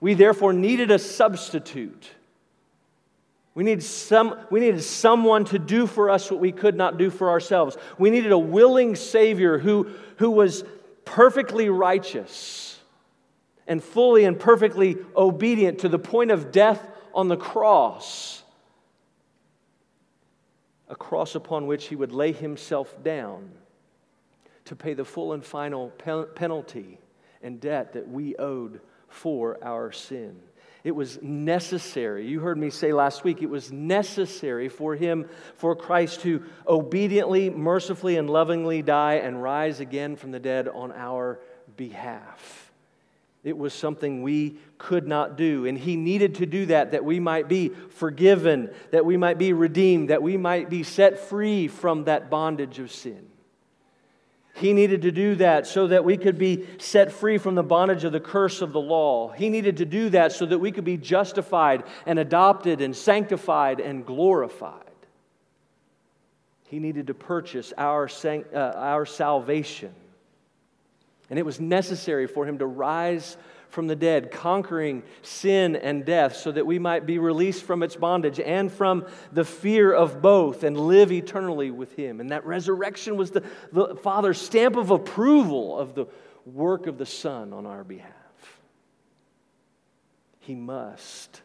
We 0.00 0.14
therefore 0.14 0.52
needed 0.52 0.90
a 0.90 0.98
substitute. 0.98 2.10
We, 3.54 3.62
need 3.62 3.82
some, 3.82 4.36
we 4.50 4.60
needed 4.60 4.82
someone 4.82 5.44
to 5.46 5.58
do 5.58 5.86
for 5.86 6.10
us 6.10 6.30
what 6.30 6.40
we 6.40 6.52
could 6.52 6.76
not 6.76 6.98
do 6.98 7.08
for 7.08 7.30
ourselves. 7.30 7.76
We 7.98 8.10
needed 8.10 8.32
a 8.32 8.38
willing 8.38 8.96
Savior 8.96 9.58
who, 9.58 9.90
who 10.16 10.30
was 10.30 10.64
perfectly 11.04 11.68
righteous 11.68 12.78
and 13.66 13.82
fully 13.82 14.24
and 14.24 14.38
perfectly 14.38 14.96
obedient 15.16 15.80
to 15.80 15.88
the 15.88 15.98
point 15.98 16.30
of 16.32 16.52
death 16.52 16.86
on 17.14 17.28
the 17.28 17.36
cross. 17.36 18.42
A 20.94 20.96
cross 20.96 21.34
upon 21.34 21.66
which 21.66 21.88
he 21.88 21.96
would 21.96 22.12
lay 22.12 22.30
himself 22.30 23.02
down 23.02 23.50
to 24.66 24.76
pay 24.76 24.94
the 24.94 25.04
full 25.04 25.32
and 25.32 25.44
final 25.44 25.90
penalty 25.90 27.00
and 27.42 27.60
debt 27.60 27.94
that 27.94 28.08
we 28.08 28.36
owed 28.36 28.80
for 29.08 29.58
our 29.60 29.90
sin. 29.90 30.38
It 30.84 30.92
was 30.92 31.20
necessary. 31.20 32.28
You 32.28 32.38
heard 32.38 32.56
me 32.56 32.70
say 32.70 32.92
last 32.92 33.24
week, 33.24 33.42
it 33.42 33.50
was 33.50 33.72
necessary 33.72 34.68
for 34.68 34.94
him, 34.94 35.28
for 35.56 35.74
Christ 35.74 36.20
to 36.20 36.44
obediently, 36.64 37.50
mercifully, 37.50 38.16
and 38.16 38.30
lovingly 38.30 38.80
die 38.80 39.14
and 39.14 39.42
rise 39.42 39.80
again 39.80 40.14
from 40.14 40.30
the 40.30 40.38
dead 40.38 40.68
on 40.68 40.92
our 40.92 41.40
behalf. 41.76 42.63
It 43.44 43.58
was 43.58 43.74
something 43.74 44.22
we 44.22 44.56
could 44.78 45.06
not 45.06 45.36
do. 45.36 45.66
And 45.66 45.78
he 45.78 45.96
needed 45.96 46.36
to 46.36 46.46
do 46.46 46.66
that, 46.66 46.92
that 46.92 47.04
we 47.04 47.20
might 47.20 47.46
be 47.46 47.68
forgiven, 47.68 48.70
that 48.90 49.04
we 49.04 49.18
might 49.18 49.36
be 49.36 49.52
redeemed, 49.52 50.08
that 50.08 50.22
we 50.22 50.38
might 50.38 50.70
be 50.70 50.82
set 50.82 51.18
free 51.18 51.68
from 51.68 52.04
that 52.04 52.30
bondage 52.30 52.78
of 52.78 52.90
sin. 52.90 53.28
He 54.54 54.72
needed 54.72 55.02
to 55.02 55.10
do 55.10 55.34
that 55.34 55.66
so 55.66 55.88
that 55.88 56.04
we 56.04 56.16
could 56.16 56.38
be 56.38 56.66
set 56.78 57.12
free 57.12 57.38
from 57.38 57.54
the 57.54 57.62
bondage 57.62 58.04
of 58.04 58.12
the 58.12 58.20
curse 58.20 58.62
of 58.62 58.72
the 58.72 58.80
law. 58.80 59.30
He 59.32 59.50
needed 59.50 59.76
to 59.78 59.84
do 59.84 60.08
that 60.10 60.32
so 60.32 60.46
that 60.46 60.58
we 60.58 60.72
could 60.72 60.84
be 60.84 60.96
justified 60.96 61.82
and 62.06 62.18
adopted 62.18 62.80
and 62.80 62.96
sanctified 62.96 63.80
and 63.80 64.06
glorified. 64.06 64.80
He 66.68 66.78
needed 66.78 67.08
to 67.08 67.14
purchase 67.14 67.72
our, 67.76 68.08
uh, 68.24 68.56
our 68.56 69.04
salvation. 69.04 69.92
And 71.34 71.38
it 71.40 71.44
was 71.44 71.58
necessary 71.58 72.28
for 72.28 72.46
him 72.46 72.58
to 72.58 72.66
rise 72.66 73.36
from 73.68 73.88
the 73.88 73.96
dead, 73.96 74.30
conquering 74.30 75.02
sin 75.22 75.74
and 75.74 76.04
death, 76.04 76.36
so 76.36 76.52
that 76.52 76.64
we 76.64 76.78
might 76.78 77.06
be 77.06 77.18
released 77.18 77.64
from 77.64 77.82
its 77.82 77.96
bondage 77.96 78.38
and 78.38 78.70
from 78.70 79.04
the 79.32 79.44
fear 79.44 79.92
of 79.92 80.22
both 80.22 80.62
and 80.62 80.78
live 80.78 81.10
eternally 81.10 81.72
with 81.72 81.92
Him. 81.96 82.20
And 82.20 82.30
that 82.30 82.46
resurrection 82.46 83.16
was 83.16 83.32
the, 83.32 83.42
the 83.72 83.96
Father's 83.96 84.40
stamp 84.40 84.76
of 84.76 84.92
approval 84.92 85.76
of 85.76 85.96
the 85.96 86.06
work 86.46 86.86
of 86.86 86.98
the 86.98 87.06
Son 87.06 87.52
on 87.52 87.66
our 87.66 87.82
behalf. 87.82 88.12
He 90.38 90.54
must. 90.54 91.42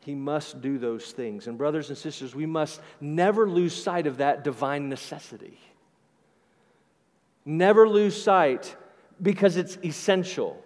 He 0.00 0.14
must 0.14 0.62
do 0.62 0.78
those 0.78 1.12
things. 1.12 1.46
And, 1.46 1.58
brothers 1.58 1.90
and 1.90 1.98
sisters, 1.98 2.34
we 2.34 2.46
must 2.46 2.80
never 3.02 3.46
lose 3.46 3.74
sight 3.74 4.06
of 4.06 4.16
that 4.16 4.44
divine 4.44 4.88
necessity. 4.88 5.58
Never 7.44 7.88
lose 7.88 8.20
sight 8.20 8.76
because 9.20 9.56
it's 9.56 9.78
essential. 9.84 10.62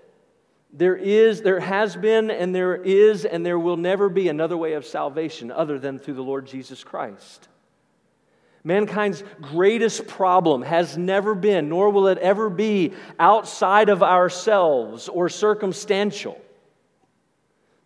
There 0.73 0.97
is, 0.97 1.43
there 1.43 1.61
has 1.61 1.97
been, 1.97 2.31
and 2.31 2.55
there 2.55 2.77
is, 2.77 3.25
and 3.25 3.47
there 3.47 3.59
will 3.59 3.77
never 3.77 4.09
be 4.09 4.29
another 4.29 4.57
way 4.57 4.75
of 4.75 4.85
salvation 4.85 5.51
other 5.51 5.79
than 5.79 5.99
through 5.99 6.15
the 6.15 6.23
Lord 6.23 6.47
Jesus 6.47 6.85
Christ. 6.85 7.49
Mankind's 8.63 9.23
greatest 9.41 10.07
problem 10.09 10.63
has 10.63 10.99
never 10.99 11.35
been, 11.35 11.69
nor 11.69 11.91
will 11.91 12.09
it 12.09 12.19
ever 12.19 12.51
be, 12.51 12.95
outside 13.19 13.89
of 13.89 14.03
ourselves 14.03 15.09
or 15.09 15.29
circumstantial. 15.29 16.39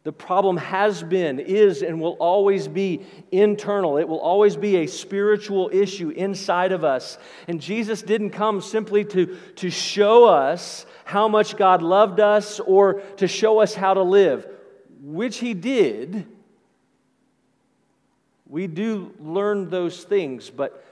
The 0.02 0.12
problem 0.12 0.56
has 0.56 1.02
been, 1.02 1.38
is, 1.38 1.82
and 1.82 2.00
will 2.00 2.16
always 2.20 2.68
be 2.68 3.02
internal. 3.30 3.98
It 3.98 4.08
will 4.08 4.20
always 4.20 4.56
be 4.56 4.76
a 4.76 4.86
spiritual 4.86 5.68
issue 5.72 6.08
inside 6.08 6.72
of 6.72 6.84
us. 6.84 7.18
And 7.48 7.60
Jesus 7.60 8.00
didn't 8.00 8.30
come 8.30 8.62
simply 8.62 9.04
to, 9.06 9.36
to 9.56 9.68
show 9.68 10.24
us 10.24 10.86
how 11.04 11.28
much 11.28 11.56
God 11.56 11.82
loved 11.82 12.18
us 12.18 12.60
or 12.60 13.00
to 13.18 13.28
show 13.28 13.60
us 13.60 13.74
how 13.74 13.92
to 13.92 14.02
live, 14.02 14.46
which 15.02 15.36
He 15.36 15.52
did. 15.52 16.26
We 18.46 18.68
do 18.68 19.14
learn 19.20 19.68
those 19.68 20.02
things, 20.02 20.48
but 20.48 20.82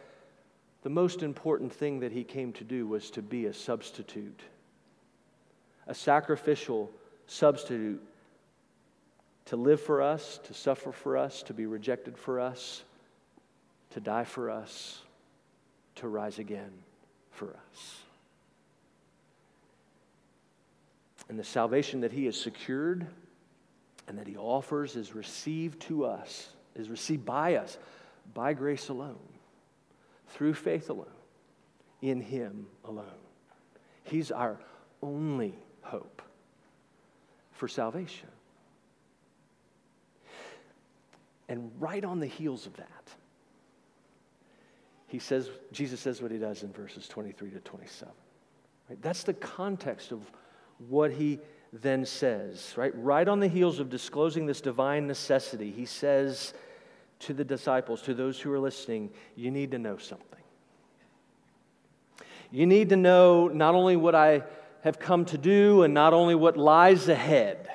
the 0.83 0.91
most 0.91 1.23
important 1.23 1.73
thing 1.73 2.01
that 2.01 2.13
He 2.13 2.25
came 2.25 2.53
to 2.55 2.65
do 2.65 2.87
was 2.87 3.11
to 3.13 3.23
be 3.23 3.47
a 3.47 3.55
substitute, 3.55 4.43
a 5.87 5.95
sacrificial 5.95 6.91
substitute 7.27 8.03
to 9.49 9.57
live 9.57 9.81
for 9.81 10.03
us, 10.03 10.39
to 10.45 10.53
suffer 10.53 10.93
for 10.93 11.17
us, 11.17 11.43
to 11.43 11.55
be 11.55 11.65
rejected 11.65 12.19
for 12.19 12.39
us, 12.39 12.85
to 13.91 14.01
die 14.01 14.25
for 14.25 14.51
us, 14.51 15.01
to 15.95 16.07
rise 16.07 16.39
again 16.39 16.71
for 17.31 17.49
us. 17.49 17.97
And 21.31 21.39
the 21.39 21.45
salvation 21.45 22.03
that 22.03 22.13
He 22.13 22.27
has 22.27 22.39
secured 22.39 23.07
and 24.07 24.19
that 24.19 24.27
He 24.27 24.37
offers 24.37 24.97
is 24.97 25.15
received 25.15 25.81
to 25.83 26.05
us, 26.05 26.51
is 26.75 26.91
received 26.91 27.25
by 27.25 27.55
us 27.55 27.79
by 28.35 28.53
grace 28.53 28.91
alone, 28.91 29.17
through 30.29 30.53
faith 30.53 30.91
alone, 30.91 31.07
in 32.03 32.21
Him 32.21 32.67
alone. 32.85 33.07
He's 34.05 34.31
our 34.31 34.59
only 35.01 35.55
hope 35.81 36.21
for 37.53 37.67
salvation. 37.67 38.29
And 41.49 41.71
right 41.79 42.05
on 42.05 42.21
the 42.21 42.27
heels 42.27 42.67
of 42.67 42.77
that, 42.77 43.11
he 45.07 45.19
says, 45.19 45.49
Jesus 45.73 46.01
says 46.01 46.21
what 46.21 46.31
he 46.31 46.39
does 46.39 46.63
in 46.63 46.73
verses 46.73 47.09
23 47.09 47.51
to 47.51 47.61
27. 47.61 48.13
Right? 48.91 49.01
That's 49.01 49.23
the 49.23 49.35
context 49.35 50.13
of 50.13 50.21
what 50.89 51.11
he 51.11 51.41
then 51.73 52.05
says, 52.05 52.75
right? 52.77 52.93
Right 52.95 53.27
on 53.27 53.41
the 53.41 53.49
heels 53.49 53.79
of 53.79 53.91
disclosing 53.91 54.47
this 54.47 54.61
divine 54.61 55.07
necessity, 55.07 55.71
he 55.71 55.85
says 55.85 56.55
to 57.21 57.35
the 57.35 57.45
disciples, 57.45 58.03
to 58.03 58.15
those 58.15 58.41
who 58.41 58.53
are 58.53 58.61
listening, 58.61 59.11
you 59.35 59.51
need 59.51 59.71
to 59.73 59.79
know 59.79 59.97
something. 59.97 60.25
You 62.51 62.67
need 62.67 62.91
to 62.91 62.97
know 62.97 63.49
not 63.49 63.75
only 63.75 63.97
what 63.97 64.15
I 64.15 64.45
have 64.83 64.99
come 64.99 65.25
to 65.27 65.39
do 65.39 65.83
and 65.83 65.93
not 65.93 66.15
only 66.15 66.35
what 66.35 66.57
lies 66.57 67.09
ahead 67.09 67.69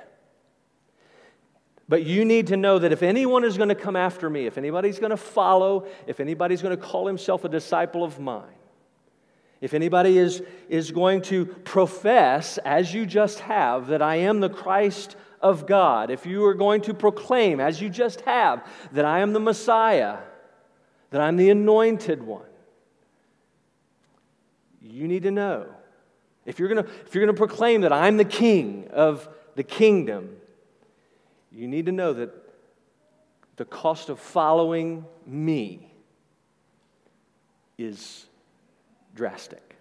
but 1.90 2.04
you 2.04 2.24
need 2.24 2.48
to 2.48 2.58
know 2.58 2.80
that 2.80 2.92
if 2.92 3.04
anyone 3.04 3.44
is 3.44 3.58
going 3.58 3.70
to 3.70 3.76
come 3.76 3.96
after 3.96 4.30
me, 4.30 4.46
if 4.46 4.58
anybody's 4.58 5.00
going 5.00 5.12
to 5.12 5.18
follow, 5.18 5.86
if 6.08 6.20
anybody's 6.20 6.62
going 6.62 6.76
to 6.76 6.82
call 6.82 7.08
himself 7.08 7.44
a 7.44 7.50
disciple 7.50 8.04
of 8.04 8.20
mine, 8.20 8.46
if 9.60 9.74
anybody 9.74 10.18
is, 10.18 10.42
is 10.70 10.92
going 10.92 11.22
to 11.24 11.46
profess, 11.46 12.58
as 12.60 12.94
you 12.94 13.06
just 13.06 13.40
have, 13.40 13.88
that 13.88 14.02
I 14.02 14.18
am 14.18 14.40
the 14.40 14.50
Christ 14.50 15.16
of 15.42 15.66
God, 15.68 16.10
if 16.10 16.26
you 16.26 16.46
are 16.46 16.54
going 16.54 16.82
to 16.82 16.94
proclaim, 16.94 17.60
as 17.60 17.82
you 17.82 17.90
just 17.90 18.22
have, 18.22 18.66
that 18.94 19.06
I 19.06 19.20
am 19.20 19.34
the 19.34 19.40
Messiah, 19.40 20.18
that 21.12 21.22
I'm 21.22 21.38
the 21.38 21.50
anointed 21.50 22.24
one, 22.24 22.46
you 24.82 25.08
need 25.08 25.24
to 25.24 25.32
know. 25.32 25.68
If 26.46 26.60
you're 26.60 26.68
going 26.68 26.84
to, 26.84 26.90
if 27.06 27.16
you're 27.16 27.26
going 27.26 27.34
to 27.34 27.40
proclaim 27.40 27.82
that 27.82 27.94
I'm 27.94 28.18
the 28.18 28.26
king 28.26 28.90
of 28.92 29.30
the 29.56 29.64
kingdom, 29.64 30.36
you 31.54 31.68
need 31.68 31.86
to 31.86 31.92
know 31.92 32.14
that 32.14 32.32
the 33.58 33.66
cost 33.66 34.10
of 34.10 34.20
following 34.20 35.06
me 35.26 35.94
is 37.78 38.26
drastic. 39.16 39.76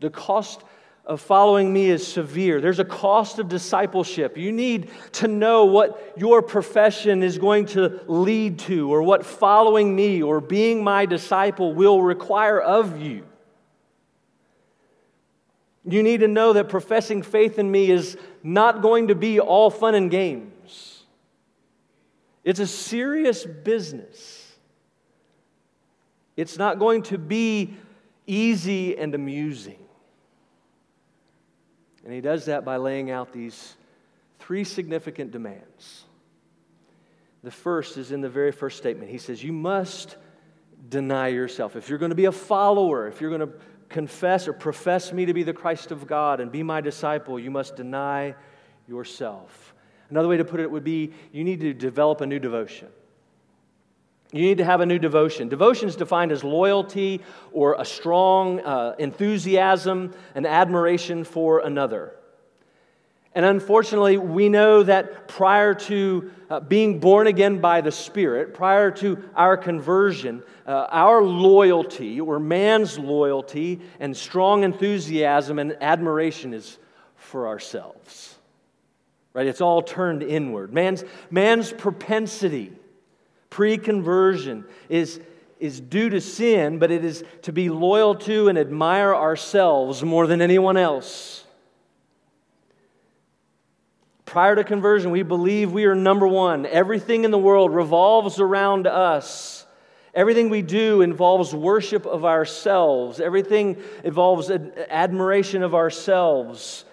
The 0.00 0.10
cost 0.10 0.62
of 1.04 1.20
following 1.20 1.72
me 1.72 1.90
is 1.90 2.06
severe. 2.06 2.60
There's 2.60 2.78
a 2.78 2.84
cost 2.84 3.38
of 3.38 3.48
discipleship. 3.48 4.38
You 4.38 4.52
need 4.52 4.90
to 5.12 5.28
know 5.28 5.66
what 5.66 6.14
your 6.16 6.40
profession 6.40 7.22
is 7.22 7.36
going 7.36 7.66
to 7.66 8.00
lead 8.06 8.60
to, 8.60 8.92
or 8.92 9.02
what 9.02 9.26
following 9.26 9.94
me 9.94 10.22
or 10.22 10.40
being 10.40 10.82
my 10.84 11.04
disciple 11.06 11.74
will 11.74 12.00
require 12.02 12.60
of 12.60 13.00
you. 13.00 13.26
You 15.84 16.02
need 16.02 16.20
to 16.20 16.28
know 16.28 16.52
that 16.52 16.68
professing 16.68 17.22
faith 17.22 17.58
in 17.58 17.70
me 17.70 17.90
is 17.90 18.16
not 18.42 18.82
going 18.82 19.08
to 19.08 19.14
be 19.14 19.40
all 19.40 19.70
fun 19.70 19.94
and 19.94 20.10
games. 20.10 21.02
It's 22.44 22.60
a 22.60 22.66
serious 22.66 23.44
business. 23.44 24.52
It's 26.36 26.56
not 26.56 26.78
going 26.78 27.02
to 27.04 27.18
be 27.18 27.74
easy 28.26 28.96
and 28.96 29.14
amusing. 29.14 29.78
And 32.04 32.14
he 32.14 32.20
does 32.20 32.46
that 32.46 32.64
by 32.64 32.78
laying 32.78 33.10
out 33.10 33.32
these 33.32 33.76
three 34.38 34.64
significant 34.64 35.32
demands. 35.32 36.04
The 37.42 37.50
first 37.50 37.96
is 37.96 38.10
in 38.10 38.20
the 38.20 38.28
very 38.28 38.52
first 38.52 38.78
statement. 38.78 39.10
He 39.10 39.18
says, 39.18 39.42
You 39.42 39.52
must 39.52 40.16
deny 40.88 41.28
yourself. 41.28 41.76
If 41.76 41.88
you're 41.88 41.98
going 41.98 42.10
to 42.10 42.16
be 42.16 42.24
a 42.24 42.32
follower, 42.32 43.06
if 43.06 43.20
you're 43.20 43.30
going 43.30 43.48
to 43.48 43.54
confess 43.90 44.48
or 44.48 44.54
profess 44.54 45.12
me 45.12 45.26
to 45.26 45.34
be 45.34 45.42
the 45.42 45.52
Christ 45.52 45.90
of 45.90 46.06
God 46.06 46.40
and 46.40 46.50
be 46.50 46.62
my 46.62 46.80
disciple, 46.80 47.38
you 47.38 47.50
must 47.50 47.76
deny 47.76 48.34
yourself. 48.88 49.74
Another 50.08 50.28
way 50.28 50.38
to 50.38 50.44
put 50.44 50.60
it 50.60 50.70
would 50.70 50.84
be 50.84 51.12
you 51.32 51.44
need 51.44 51.60
to 51.60 51.74
develop 51.74 52.20
a 52.20 52.26
new 52.26 52.38
devotion. 52.38 52.88
You 54.32 54.42
need 54.42 54.58
to 54.58 54.64
have 54.64 54.80
a 54.80 54.86
new 54.86 54.98
devotion. 54.98 55.48
Devotion 55.48 55.88
is 55.88 55.96
defined 55.96 56.30
as 56.30 56.44
loyalty 56.44 57.20
or 57.52 57.74
a 57.78 57.84
strong 57.84 58.60
uh, 58.60 58.94
enthusiasm, 58.98 60.14
an 60.36 60.46
admiration 60.46 61.24
for 61.24 61.58
another. 61.60 62.14
And 63.34 63.44
unfortunately, 63.44 64.16
we 64.16 64.48
know 64.48 64.82
that 64.82 65.28
prior 65.28 65.72
to 65.74 66.32
uh, 66.50 66.60
being 66.60 66.98
born 66.98 67.28
again 67.28 67.60
by 67.60 67.80
the 67.80 67.92
Spirit, 67.92 68.54
prior 68.54 68.90
to 68.92 69.22
our 69.36 69.56
conversion, 69.56 70.42
uh, 70.66 70.86
our 70.90 71.22
loyalty, 71.22 72.20
or 72.20 72.40
man's 72.40 72.98
loyalty, 72.98 73.80
and 74.00 74.16
strong 74.16 74.64
enthusiasm 74.64 75.60
and 75.60 75.76
admiration 75.80 76.52
is 76.52 76.78
for 77.14 77.46
ourselves. 77.46 78.34
Right? 79.32 79.46
It's 79.46 79.60
all 79.60 79.82
turned 79.82 80.24
inward. 80.24 80.72
Man's, 80.72 81.04
man's 81.30 81.72
propensity 81.72 82.72
pre 83.48 83.78
conversion 83.78 84.64
is, 84.88 85.20
is 85.60 85.80
due 85.80 86.10
to 86.10 86.20
sin, 86.20 86.80
but 86.80 86.90
it 86.90 87.04
is 87.04 87.22
to 87.42 87.52
be 87.52 87.68
loyal 87.68 88.16
to 88.16 88.48
and 88.48 88.58
admire 88.58 89.14
ourselves 89.14 90.02
more 90.02 90.26
than 90.26 90.42
anyone 90.42 90.76
else. 90.76 91.44
Prior 94.30 94.54
to 94.54 94.62
conversion, 94.62 95.10
we 95.10 95.24
believe 95.24 95.72
we 95.72 95.86
are 95.86 95.96
number 95.96 96.28
one. 96.28 96.64
Everything 96.64 97.24
in 97.24 97.32
the 97.32 97.38
world 97.38 97.74
revolves 97.74 98.38
around 98.38 98.86
us. 98.86 99.66
Everything 100.14 100.50
we 100.50 100.62
do 100.62 101.02
involves 101.02 101.52
worship 101.52 102.06
of 102.06 102.24
ourselves. 102.24 103.18
Everything 103.18 103.82
involves 104.04 104.48
admiration 104.48 105.64
of 105.64 105.74
ourselves. 105.74 106.84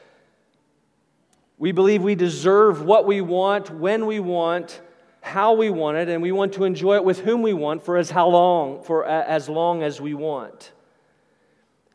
We 1.60 1.72
believe 1.72 2.02
we 2.02 2.16
deserve 2.16 2.82
what 2.82 3.06
we 3.06 3.22
want, 3.22 3.70
when 3.70 4.08
we 4.08 4.20
want, 4.20 4.82
how 5.22 5.54
we 5.54 5.70
want 5.70 5.98
it, 5.98 6.10
and 6.10 6.24
we 6.24 6.32
want 6.32 6.54
to 6.54 6.64
enjoy 6.64 6.96
it 6.96 7.04
with 7.04 7.20
whom 7.20 7.44
we 7.44 7.54
want 7.54 7.86
for 7.86 7.98
as 7.98 8.10
how 8.10 8.30
long, 8.30 8.82
for 8.82 9.06
as 9.06 9.48
long 9.48 9.84
as 9.84 10.02
we 10.02 10.16
want. 10.16 10.72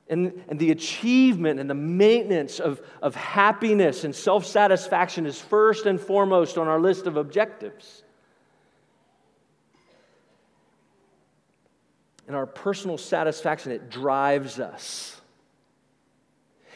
And, 0.09 0.43
and 0.49 0.59
the 0.59 0.73
achievement 0.73 1.61
and 1.61 1.71
the 1.71 1.75
maintenance 1.75 2.61
of, 2.61 2.83
of 3.01 3.15
happiness 3.15 4.05
and 4.05 4.15
self 4.15 4.45
satisfaction 4.45 5.27
is 5.27 5.41
first 5.41 5.87
and 5.87 6.01
foremost 6.01 6.59
on 6.59 6.69
our 6.69 6.81
list 6.81 7.07
of 7.07 7.17
objectives. 7.17 8.03
And 12.27 12.37
our 12.37 12.47
personal 12.47 12.99
satisfaction, 12.99 13.73
it 13.73 13.91
drives 13.91 14.59
us. 14.61 15.21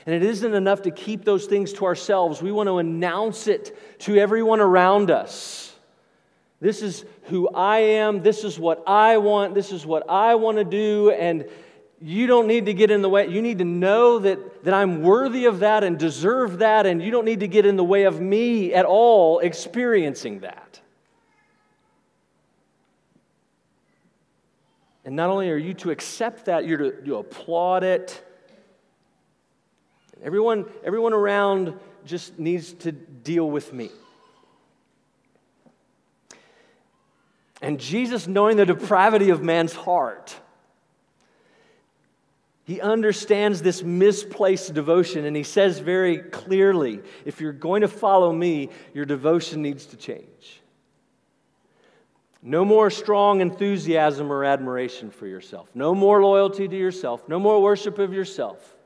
And 0.06 0.14
it 0.14 0.22
isn't 0.22 0.54
enough 0.54 0.82
to 0.82 0.90
keep 0.92 1.24
those 1.24 1.46
things 1.46 1.72
to 1.74 1.84
ourselves. 1.84 2.40
We 2.40 2.52
want 2.52 2.68
to 2.68 2.78
announce 2.78 3.48
it 3.48 3.76
to 4.00 4.16
everyone 4.16 4.60
around 4.60 5.10
us. 5.10 5.74
This 6.60 6.80
is 6.80 7.04
who 7.24 7.48
I 7.48 7.78
am. 7.78 8.22
This 8.22 8.44
is 8.44 8.58
what 8.58 8.84
I 8.86 9.18
want. 9.18 9.54
This 9.54 9.72
is 9.72 9.84
what 9.84 10.08
I 10.08 10.36
want 10.36 10.58
to 10.58 10.64
do. 10.64 11.10
And 11.10 11.48
you 12.00 12.26
don't 12.26 12.46
need 12.46 12.66
to 12.66 12.74
get 12.74 12.90
in 12.90 13.00
the 13.00 13.08
way. 13.08 13.26
You 13.28 13.40
need 13.40 13.58
to 13.58 13.64
know 13.64 14.18
that, 14.18 14.64
that 14.64 14.74
I'm 14.74 15.02
worthy 15.02 15.46
of 15.46 15.60
that 15.60 15.82
and 15.82 15.98
deserve 15.98 16.58
that. 16.58 16.84
And 16.84 17.02
you 17.02 17.10
don't 17.10 17.24
need 17.24 17.40
to 17.40 17.48
get 17.48 17.64
in 17.64 17.76
the 17.76 17.84
way 17.84 18.04
of 18.04 18.20
me 18.20 18.74
at 18.74 18.84
all 18.84 19.38
experiencing 19.38 20.40
that. 20.40 20.80
And 25.06 25.16
not 25.16 25.30
only 25.30 25.50
are 25.50 25.56
you 25.56 25.72
to 25.74 25.90
accept 25.90 26.46
that, 26.46 26.66
you're 26.66 26.78
to 26.78 26.94
you 27.04 27.16
applaud 27.16 27.84
it. 27.84 28.22
Everyone, 30.22 30.66
everyone 30.84 31.12
around 31.12 31.78
just 32.04 32.38
needs 32.38 32.72
to 32.72 32.92
deal 32.92 33.48
with 33.48 33.72
me. 33.72 33.90
And 37.62 37.78
Jesus, 37.78 38.26
knowing 38.26 38.56
the 38.56 38.66
depravity 38.66 39.30
of 39.30 39.42
man's 39.42 39.72
heart, 39.72 40.36
he 42.66 42.80
understands 42.80 43.62
this 43.62 43.84
misplaced 43.84 44.74
devotion, 44.74 45.24
and 45.24 45.36
he 45.36 45.44
says 45.44 45.78
very 45.78 46.18
clearly 46.18 47.00
if 47.24 47.40
you're 47.40 47.52
going 47.52 47.82
to 47.82 47.88
follow 47.88 48.32
me, 48.32 48.70
your 48.92 49.04
devotion 49.04 49.62
needs 49.62 49.86
to 49.86 49.96
change. 49.96 50.62
No 52.42 52.64
more 52.64 52.90
strong 52.90 53.40
enthusiasm 53.40 54.32
or 54.32 54.44
admiration 54.44 55.12
for 55.12 55.28
yourself. 55.28 55.68
No 55.74 55.94
more 55.94 56.20
loyalty 56.20 56.66
to 56.66 56.76
yourself. 56.76 57.28
No 57.28 57.38
more 57.38 57.62
worship 57.62 58.00
of 58.00 58.12
yourself. 58.12 58.76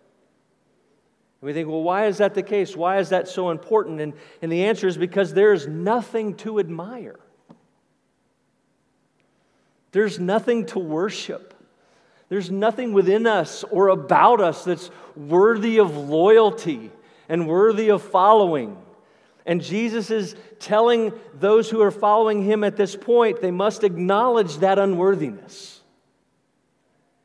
And 1.41 1.47
we 1.47 1.55
think, 1.55 1.67
well, 1.67 1.83
why 1.83 2.07
is 2.07 2.19
that 2.19 2.35
the 2.35 2.43
case? 2.43 2.77
Why 2.77 2.99
is 2.99 3.09
that 3.09 3.29
so 3.29 3.49
important? 3.49 4.01
And, 4.01 4.13
and 4.43 4.53
the 4.53 4.65
answer 4.65 4.89
is 4.89 4.99
because 4.99 5.33
there 5.33 5.55
is 5.55 5.67
nothing 5.67 6.35
to 6.37 6.59
admire. 6.59 7.19
There's 9.93 10.19
nothing 10.19 10.67
to 10.67 10.79
worship. 10.79 11.50
There's 12.31 12.51
nothing 12.51 12.93
within 12.93 13.27
us 13.27 13.65
or 13.65 13.89
about 13.89 14.41
us 14.41 14.65
that's 14.65 14.91
worthy 15.17 15.79
of 15.79 15.97
loyalty 15.97 16.91
and 17.29 17.49
worthy 17.49 17.91
of 17.91 18.03
following. 18.03 18.79
And 19.45 19.61
Jesus 19.61 20.13
is 20.13 20.37
telling 20.61 21.13
those 21.35 21.69
who 21.69 21.83
are 21.83 21.91
following 21.91 22.45
him 22.45 22.63
at 22.63 22.77
this 22.77 22.95
point, 22.95 23.41
they 23.41 23.51
must 23.51 23.83
acknowledge 23.83 24.59
that 24.59 24.79
unworthiness. 24.79 25.81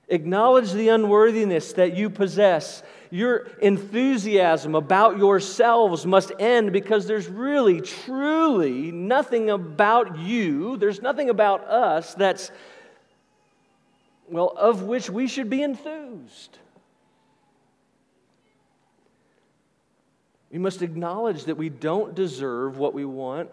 Acknowledge 0.07 0.71
the 0.71 0.89
unworthiness 0.89 1.73
that 1.73 1.95
you 1.95 2.09
possess. 2.09 2.81
Your 3.11 3.47
enthusiasm 3.61 4.73
about 4.73 5.19
yourselves 5.19 6.05
must 6.05 6.31
end 6.39 6.73
because 6.73 7.05
there's 7.05 7.27
really, 7.27 7.79
truly 7.79 8.91
nothing 8.91 9.51
about 9.51 10.17
you, 10.17 10.77
there's 10.77 11.01
nothing 11.01 11.29
about 11.29 11.63
us 11.65 12.15
that's, 12.15 12.49
well, 14.29 14.53
of 14.57 14.83
which 14.83 15.09
we 15.09 15.27
should 15.27 15.49
be 15.49 15.61
enthused. 15.61 16.57
We 20.51 20.59
must 20.59 20.81
acknowledge 20.81 21.45
that 21.45 21.55
we 21.55 21.69
don't 21.69 22.15
deserve 22.15 22.77
what 22.77 22.93
we 22.93 23.03
want, 23.03 23.49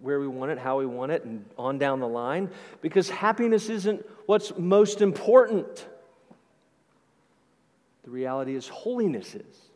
where 0.00 0.18
we 0.18 0.26
want 0.26 0.52
it, 0.52 0.58
how 0.58 0.78
we 0.78 0.86
want 0.86 1.12
it, 1.12 1.24
and 1.24 1.44
on 1.58 1.78
down 1.78 2.00
the 2.00 2.08
line, 2.08 2.50
because 2.80 3.10
happiness 3.10 3.68
isn't 3.68 4.06
what's 4.26 4.56
most 4.56 5.02
important. 5.02 5.86
The 8.04 8.10
reality 8.10 8.54
is, 8.54 8.68
holiness 8.68 9.34
is. 9.34 9.66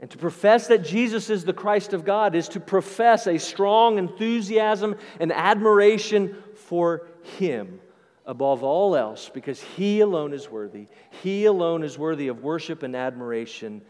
And 0.00 0.10
to 0.10 0.18
profess 0.18 0.66
that 0.66 0.84
Jesus 0.84 1.30
is 1.30 1.46
the 1.46 1.54
Christ 1.54 1.94
of 1.94 2.04
God 2.04 2.34
is 2.34 2.48
to 2.50 2.60
profess 2.60 3.26
a 3.26 3.38
strong 3.38 3.96
enthusiasm 3.96 4.96
and 5.18 5.32
admiration 5.32 6.36
for 6.68 7.06
Him 7.38 7.80
above 8.26 8.62
all 8.62 8.96
else 8.96 9.30
because 9.32 9.60
He 9.60 10.00
alone 10.00 10.32
is 10.32 10.50
worthy. 10.50 10.86
He 11.22 11.44
alone 11.44 11.82
is 11.82 11.98
worthy 11.98 12.28
of 12.28 12.42
worship 12.42 12.82
and 12.82 12.96
admiration. 12.96 13.82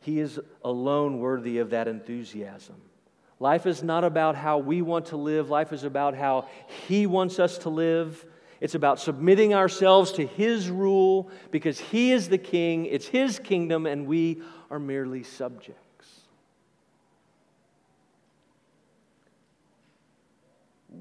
He 0.00 0.20
is 0.20 0.40
alone 0.64 1.18
worthy 1.18 1.58
of 1.58 1.70
that 1.70 1.88
enthusiasm. 1.88 2.76
Life 3.40 3.66
is 3.66 3.82
not 3.82 4.04
about 4.04 4.36
how 4.36 4.58
we 4.58 4.80
want 4.82 5.06
to 5.06 5.16
live, 5.16 5.50
life 5.50 5.72
is 5.72 5.84
about 5.84 6.14
how 6.14 6.48
He 6.86 7.06
wants 7.06 7.38
us 7.38 7.58
to 7.58 7.68
live. 7.68 8.24
It's 8.60 8.74
about 8.74 9.00
submitting 9.00 9.52
ourselves 9.52 10.12
to 10.12 10.26
His 10.26 10.70
rule 10.70 11.30
because 11.50 11.78
He 11.78 12.12
is 12.12 12.28
the 12.28 12.38
King, 12.38 12.86
it's 12.86 13.06
His 13.06 13.38
kingdom, 13.38 13.86
and 13.86 14.06
we 14.06 14.42
are 14.70 14.78
merely 14.78 15.22
subjects. 15.22 15.83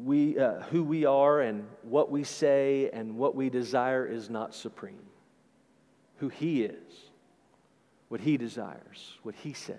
We, 0.03 0.37
uh, 0.37 0.61
who 0.63 0.83
we 0.83 1.05
are 1.05 1.39
and 1.41 1.65
what 1.83 2.11
we 2.11 2.23
say 2.23 2.89
and 2.91 3.15
what 3.17 3.35
we 3.35 3.49
desire 3.49 4.05
is 4.05 4.29
not 4.29 4.53
supreme. 4.53 4.99
Who 6.17 6.29
He 6.29 6.63
is, 6.63 6.93
what 8.09 8.19
He 8.19 8.37
desires, 8.37 9.17
what 9.23 9.35
He 9.35 9.53
says, 9.53 9.77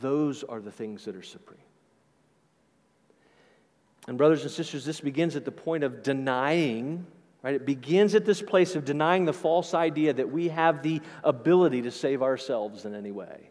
those 0.00 0.42
are 0.44 0.60
the 0.60 0.70
things 0.70 1.04
that 1.04 1.14
are 1.16 1.22
supreme. 1.22 1.60
And, 4.08 4.16
brothers 4.16 4.42
and 4.42 4.50
sisters, 4.50 4.84
this 4.84 5.00
begins 5.00 5.36
at 5.36 5.44
the 5.44 5.52
point 5.52 5.84
of 5.84 6.02
denying, 6.02 7.06
right? 7.42 7.54
It 7.54 7.66
begins 7.66 8.14
at 8.14 8.24
this 8.24 8.40
place 8.40 8.76
of 8.76 8.84
denying 8.84 9.24
the 9.24 9.32
false 9.32 9.74
idea 9.74 10.12
that 10.12 10.30
we 10.30 10.48
have 10.48 10.82
the 10.82 11.00
ability 11.24 11.82
to 11.82 11.90
save 11.90 12.22
ourselves 12.22 12.84
in 12.84 12.94
any 12.94 13.10
way. 13.10 13.50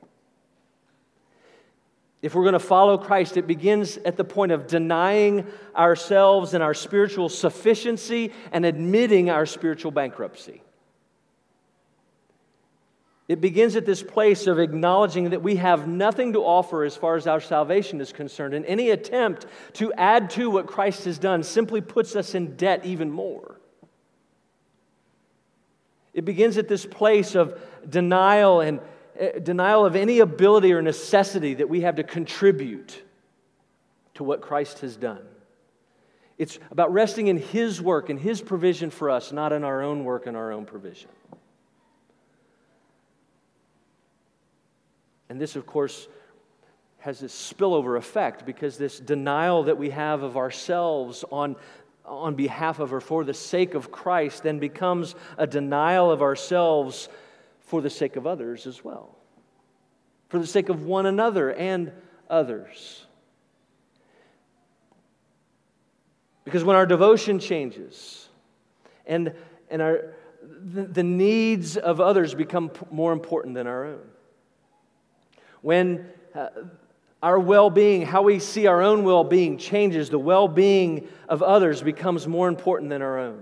If 2.25 2.33
we're 2.33 2.41
going 2.41 2.53
to 2.53 2.59
follow 2.59 2.97
Christ, 2.97 3.37
it 3.37 3.45
begins 3.45 3.97
at 3.97 4.17
the 4.17 4.23
point 4.23 4.51
of 4.51 4.65
denying 4.65 5.45
ourselves 5.75 6.55
and 6.55 6.63
our 6.63 6.73
spiritual 6.73 7.29
sufficiency 7.29 8.33
and 8.51 8.65
admitting 8.65 9.29
our 9.29 9.45
spiritual 9.45 9.91
bankruptcy. 9.91 10.63
It 13.27 13.41
begins 13.41 13.75
at 13.75 13.85
this 13.85 14.01
place 14.01 14.47
of 14.47 14.57
acknowledging 14.57 15.29
that 15.29 15.43
we 15.43 15.57
have 15.57 15.87
nothing 15.87 16.33
to 16.33 16.39
offer 16.39 16.83
as 16.83 16.95
far 16.97 17.15
as 17.15 17.27
our 17.27 17.39
salvation 17.39 18.01
is 18.01 18.11
concerned, 18.11 18.55
and 18.55 18.65
any 18.65 18.89
attempt 18.89 19.45
to 19.73 19.93
add 19.93 20.31
to 20.31 20.49
what 20.49 20.65
Christ 20.65 21.05
has 21.05 21.19
done 21.19 21.43
simply 21.43 21.79
puts 21.79 22.15
us 22.15 22.33
in 22.33 22.55
debt 22.55 22.83
even 22.87 23.11
more. 23.11 23.59
It 26.15 26.25
begins 26.25 26.57
at 26.57 26.67
this 26.67 26.87
place 26.87 27.35
of 27.35 27.61
denial 27.87 28.61
and, 28.61 28.79
Eh, 29.17 29.39
denial 29.39 29.85
of 29.85 29.95
any 29.95 30.19
ability 30.19 30.73
or 30.73 30.81
necessity 30.81 31.53
that 31.55 31.69
we 31.69 31.81
have 31.81 31.95
to 31.95 32.03
contribute 32.03 33.01
to 34.15 34.23
what 34.23 34.41
Christ 34.41 34.79
has 34.79 34.95
done. 34.97 35.21
It's 36.37 36.59
about 36.69 36.91
resting 36.91 37.27
in 37.27 37.37
His 37.37 37.81
work 37.81 38.09
and 38.09 38.19
His 38.19 38.41
provision 38.41 38.89
for 38.89 39.09
us, 39.09 39.31
not 39.31 39.53
in 39.53 39.63
our 39.63 39.81
own 39.81 40.03
work 40.03 40.27
and 40.27 40.35
our 40.35 40.51
own 40.51 40.65
provision. 40.65 41.09
And 45.29 45.39
this, 45.39 45.55
of 45.55 45.65
course, 45.65 46.07
has 46.99 47.19
this 47.19 47.33
spillover 47.33 47.97
effect 47.97 48.45
because 48.45 48.77
this 48.77 48.99
denial 48.99 49.63
that 49.63 49.77
we 49.77 49.91
have 49.91 50.23
of 50.23 50.35
ourselves 50.35 51.23
on, 51.31 51.55
on 52.03 52.35
behalf 52.35 52.79
of 52.79 52.93
or 52.93 52.99
for 52.99 53.23
the 53.23 53.33
sake 53.33 53.75
of 53.75 53.91
Christ 53.91 54.43
then 54.43 54.59
becomes 54.59 55.15
a 55.37 55.47
denial 55.47 56.11
of 56.11 56.21
ourselves 56.21 57.07
for 57.65 57.81
the 57.81 57.89
sake 57.89 58.15
of 58.15 58.25
others 58.25 58.67
as 58.67 58.83
well, 58.83 59.15
for 60.29 60.39
the 60.39 60.47
sake 60.47 60.69
of 60.69 60.85
one 60.85 61.05
another 61.05 61.51
and 61.51 61.91
others. 62.29 63.05
Because 66.43 66.63
when 66.63 66.75
our 66.75 66.85
devotion 66.85 67.39
changes 67.39 68.29
and, 69.07 69.33
and 69.69 69.81
our, 69.81 70.13
the, 70.43 70.83
the 70.83 71.03
needs 71.03 71.75
of 71.75 71.99
others 71.99 72.35
become 72.35 72.71
more 72.91 73.11
important 73.11 73.55
than 73.55 73.65
our 73.65 73.85
own, 73.85 74.07
when 75.61 76.07
uh, 76.35 76.49
our 77.23 77.39
well 77.39 77.71
being, 77.71 78.03
how 78.03 78.21
we 78.21 78.37
see 78.37 78.67
our 78.67 78.83
own 78.83 79.03
well 79.03 79.23
being 79.23 79.57
changes, 79.57 80.11
the 80.11 80.19
well 80.19 80.47
being 80.47 81.07
of 81.27 81.41
others 81.41 81.81
becomes 81.81 82.27
more 82.27 82.47
important 82.47 82.91
than 82.91 83.01
our 83.01 83.17
own. 83.17 83.41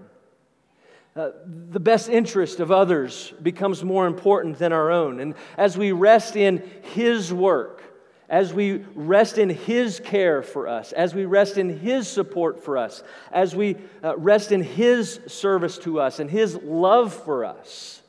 Uh, 1.16 1.30
the 1.70 1.80
best 1.80 2.10
interest 2.10 2.60
of 2.60 2.72
others 2.72 3.34
becomes 3.44 3.84
more 3.84 4.08
important 4.08 4.58
than 4.58 4.74
our 4.74 4.90
own. 4.90 5.20
And 5.20 5.36
as 5.58 5.78
we 5.78 5.92
rest 5.92 6.36
in 6.36 6.64
His 6.82 7.32
work, 7.32 7.84
as 8.30 8.52
we 8.52 8.78
rest 8.96 9.38
in 9.38 9.50
His 9.50 10.00
care 10.00 10.42
for 10.42 10.68
us, 10.68 10.92
as 10.92 11.14
we 11.14 11.26
rest 11.26 11.60
in 11.60 11.78
His 11.78 12.08
support 12.08 12.64
for 12.64 12.80
us, 12.80 13.04
as 13.32 13.56
we 13.56 13.78
uh, 14.04 14.18
rest 14.18 14.52
in 14.52 14.64
His 14.64 15.20
service 15.28 15.78
to 15.80 16.00
us 16.00 16.20
and 16.20 16.32
His 16.32 16.56
love 16.56 17.14
for 17.14 17.46
us, 17.46 18.02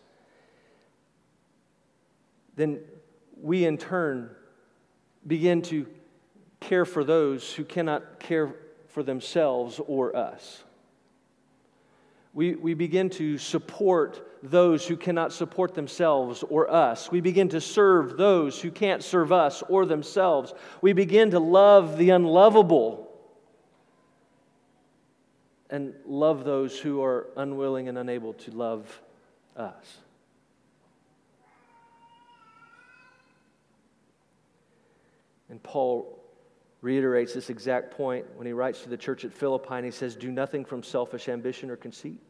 then 2.56 2.80
we 3.42 3.66
in 3.66 3.76
turn 3.76 4.30
begin 5.26 5.60
to 5.60 5.86
care 6.60 6.86
for 6.86 7.04
those 7.04 7.52
who 7.52 7.64
cannot 7.64 8.18
care 8.18 8.54
for 8.88 9.02
themselves 9.02 9.78
or 9.86 10.16
us. 10.16 10.64
We, 12.34 12.56
we 12.56 12.74
begin 12.74 13.10
to 13.10 13.38
support 13.38 14.28
those 14.42 14.86
who 14.86 14.96
cannot 14.96 15.32
support 15.32 15.74
themselves 15.74 16.42
or 16.42 16.68
us. 16.70 17.10
We 17.10 17.20
begin 17.20 17.48
to 17.50 17.60
serve 17.60 18.16
those 18.16 18.60
who 18.60 18.72
can't 18.72 19.04
serve 19.04 19.32
us 19.32 19.62
or 19.68 19.86
themselves. 19.86 20.52
We 20.82 20.92
begin 20.92 21.30
to 21.30 21.38
love 21.38 21.96
the 21.96 22.10
unlovable 22.10 23.08
and 25.70 25.94
love 26.06 26.44
those 26.44 26.78
who 26.78 27.02
are 27.02 27.28
unwilling 27.36 27.88
and 27.88 27.96
unable 27.96 28.34
to 28.34 28.50
love 28.50 29.00
us. 29.56 29.98
And 35.48 35.62
Paul 35.62 36.13
reiterates 36.84 37.32
this 37.32 37.48
exact 37.48 37.92
point 37.92 38.26
when 38.36 38.46
he 38.46 38.52
writes 38.52 38.82
to 38.82 38.90
the 38.90 38.96
church 38.96 39.24
at 39.24 39.32
Philippi 39.32 39.70
and 39.70 39.86
he 39.86 39.90
says, 39.90 40.14
Do 40.14 40.30
nothing 40.30 40.66
from 40.66 40.82
selfish 40.82 41.30
ambition 41.30 41.70
or 41.70 41.76
conceit. 41.76 42.20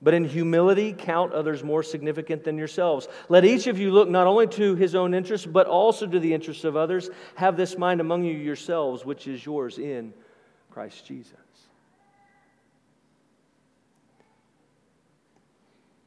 But 0.00 0.14
in 0.14 0.24
humility, 0.24 0.92
count 0.92 1.32
others 1.32 1.64
more 1.64 1.82
significant 1.82 2.44
than 2.44 2.56
yourselves. 2.56 3.08
Let 3.28 3.44
each 3.44 3.66
of 3.66 3.76
you 3.80 3.90
look 3.90 4.08
not 4.08 4.28
only 4.28 4.46
to 4.48 4.76
his 4.76 4.94
own 4.94 5.12
interests, 5.12 5.46
but 5.46 5.66
also 5.66 6.06
to 6.06 6.20
the 6.20 6.32
interests 6.32 6.62
of 6.62 6.76
others. 6.76 7.10
Have 7.34 7.56
this 7.56 7.76
mind 7.76 8.00
among 8.00 8.22
you 8.22 8.34
yourselves, 8.34 9.04
which 9.04 9.26
is 9.26 9.44
yours 9.44 9.78
in 9.78 10.14
Christ 10.70 11.04
Jesus. 11.04 11.32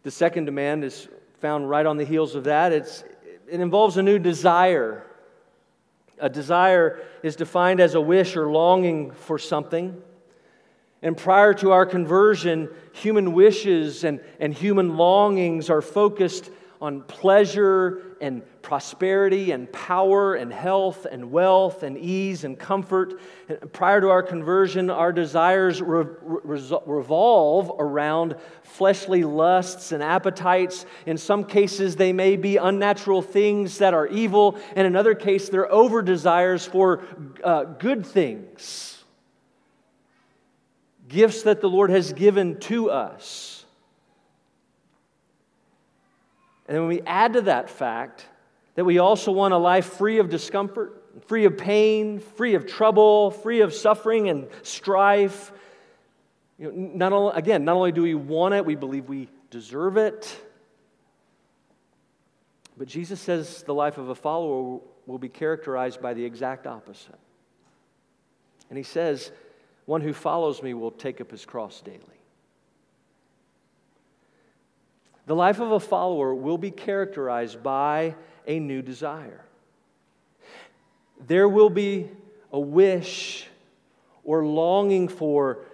The 0.04 0.12
second 0.12 0.46
demand 0.46 0.86
is 0.86 1.10
found 1.42 1.70
right 1.70 1.86
on 1.86 1.98
the 1.98 2.06
heels 2.06 2.34
of 2.36 2.46
that. 2.46 2.72
It's, 2.72 3.04
it 3.52 3.60
involves 3.60 3.98
a 3.98 4.04
new 4.04 4.20
desire 4.20 5.07
a 6.20 6.30
desire 6.30 7.00
is 7.24 7.36
defined 7.36 7.80
as 7.80 7.96
a 7.96 8.02
wish 8.02 8.36
or 8.36 8.52
longing 8.52 9.12
for 9.12 9.38
something. 9.38 10.02
And 11.02 11.16
prior 11.16 11.54
to 11.56 11.72
our 11.72 11.86
conversion, 11.86 12.70
human 12.94 13.34
wishes 13.34 14.04
and, 14.04 14.20
and 14.40 14.54
human 14.54 14.98
longings 14.98 15.70
are 15.70 15.82
focused 15.82 16.50
on 16.82 17.02
pleasure 17.02 18.16
and 18.22 18.44
prosperity 18.62 19.52
and 19.52 19.72
power 19.72 20.36
and 20.36 20.52
health 20.52 21.08
and 21.10 21.32
wealth 21.32 21.84
and 21.84 21.98
ease 21.98 22.44
and 22.44 22.60
comfort. 22.60 23.20
Prior 23.72 24.02
to 24.02 24.10
our 24.10 24.22
conversion, 24.22 24.90
our 24.90 25.12
desires 25.12 25.82
re- 25.82 26.06
re- 26.22 26.80
revolve 26.86 27.72
around 27.80 28.36
fleshly 28.64 29.24
lusts 29.24 29.92
and 29.92 30.04
appetites. 30.04 30.86
In 31.06 31.18
some 31.18 31.46
cases, 31.46 31.96
they 31.96 32.14
may 32.14 32.36
be 32.36 32.58
unnatural 32.58 33.22
things 33.22 33.78
that 33.78 33.94
are 33.94 34.08
evil, 34.08 34.60
and 34.76 34.86
in 34.86 34.96
other 34.96 35.16
cases, 35.16 35.50
they're 35.50 35.72
over 35.72 36.02
desires 36.02 36.66
for 36.66 37.04
uh, 37.44 37.64
good 37.64 38.06
things. 38.06 39.04
Gifts 41.08 41.44
that 41.44 41.62
the 41.62 41.70
Lord 41.70 41.90
has 41.90 42.12
given 42.12 42.60
to 42.62 42.92
us. 42.92 43.57
And 46.68 46.76
then 46.76 46.82
when 46.82 46.90
we 46.90 47.02
add 47.02 47.34
to 47.34 47.42
that 47.42 47.70
fact 47.70 48.26
that 48.76 48.86
we 48.86 49.00
also 49.00 49.32
want 49.32 49.54
a 49.54 49.58
life 49.58 49.94
free 49.94 50.20
of 50.20 50.30
discomfort, 50.30 51.04
free 51.26 51.46
of 51.46 51.58
pain, 51.58 52.20
free 52.20 52.56
of 52.56 52.66
trouble, 52.66 53.32
free 53.32 53.62
of 53.62 53.74
suffering 53.74 54.30
and 54.30 54.48
strife, 54.64 55.52
you 56.60 56.72
know, 56.72 56.92
not 56.94 57.14
only, 57.14 57.34
again, 57.36 57.66
not 57.66 57.76
only 57.76 57.92
do 57.92 58.02
we 58.02 58.16
want 58.16 58.54
it, 58.54 58.66
we 58.66 58.76
believe 58.76 59.08
we 59.08 59.30
deserve 59.50 59.98
it. 59.98 60.40
But 62.78 62.88
Jesus 62.88 63.20
says 63.20 63.64
the 63.64 63.74
life 63.74 63.98
of 63.98 64.10
a 64.10 64.16
follower 64.16 64.80
will 65.06 65.18
be 65.18 65.30
characterized 65.30 66.02
by 66.02 66.14
the 66.14 66.24
exact 66.24 66.68
opposite. 66.68 67.18
And 68.70 68.78
he 68.78 68.84
says, 68.84 69.32
one 69.86 70.02
who 70.02 70.14
follows 70.14 70.62
me 70.62 70.74
will 70.74 70.92
take 70.92 71.22
up 71.22 71.32
his 71.32 71.46
cross 71.46 71.82
daily. 71.82 72.02
The 75.28 75.36
life 75.36 75.60
of 75.60 75.74
a 75.74 75.80
follower 75.80 76.34
will 76.34 76.58
be 76.58 76.72
characterized 76.72 77.62
by 77.62 78.16
a 78.48 78.60
new 78.60 78.82
desire. 78.82 79.44
There 81.28 81.50
will 81.50 81.70
be 81.70 82.10
a 82.54 82.60
wish 82.60 83.46
or 84.24 84.46
longing 84.46 85.10
for 85.10 85.66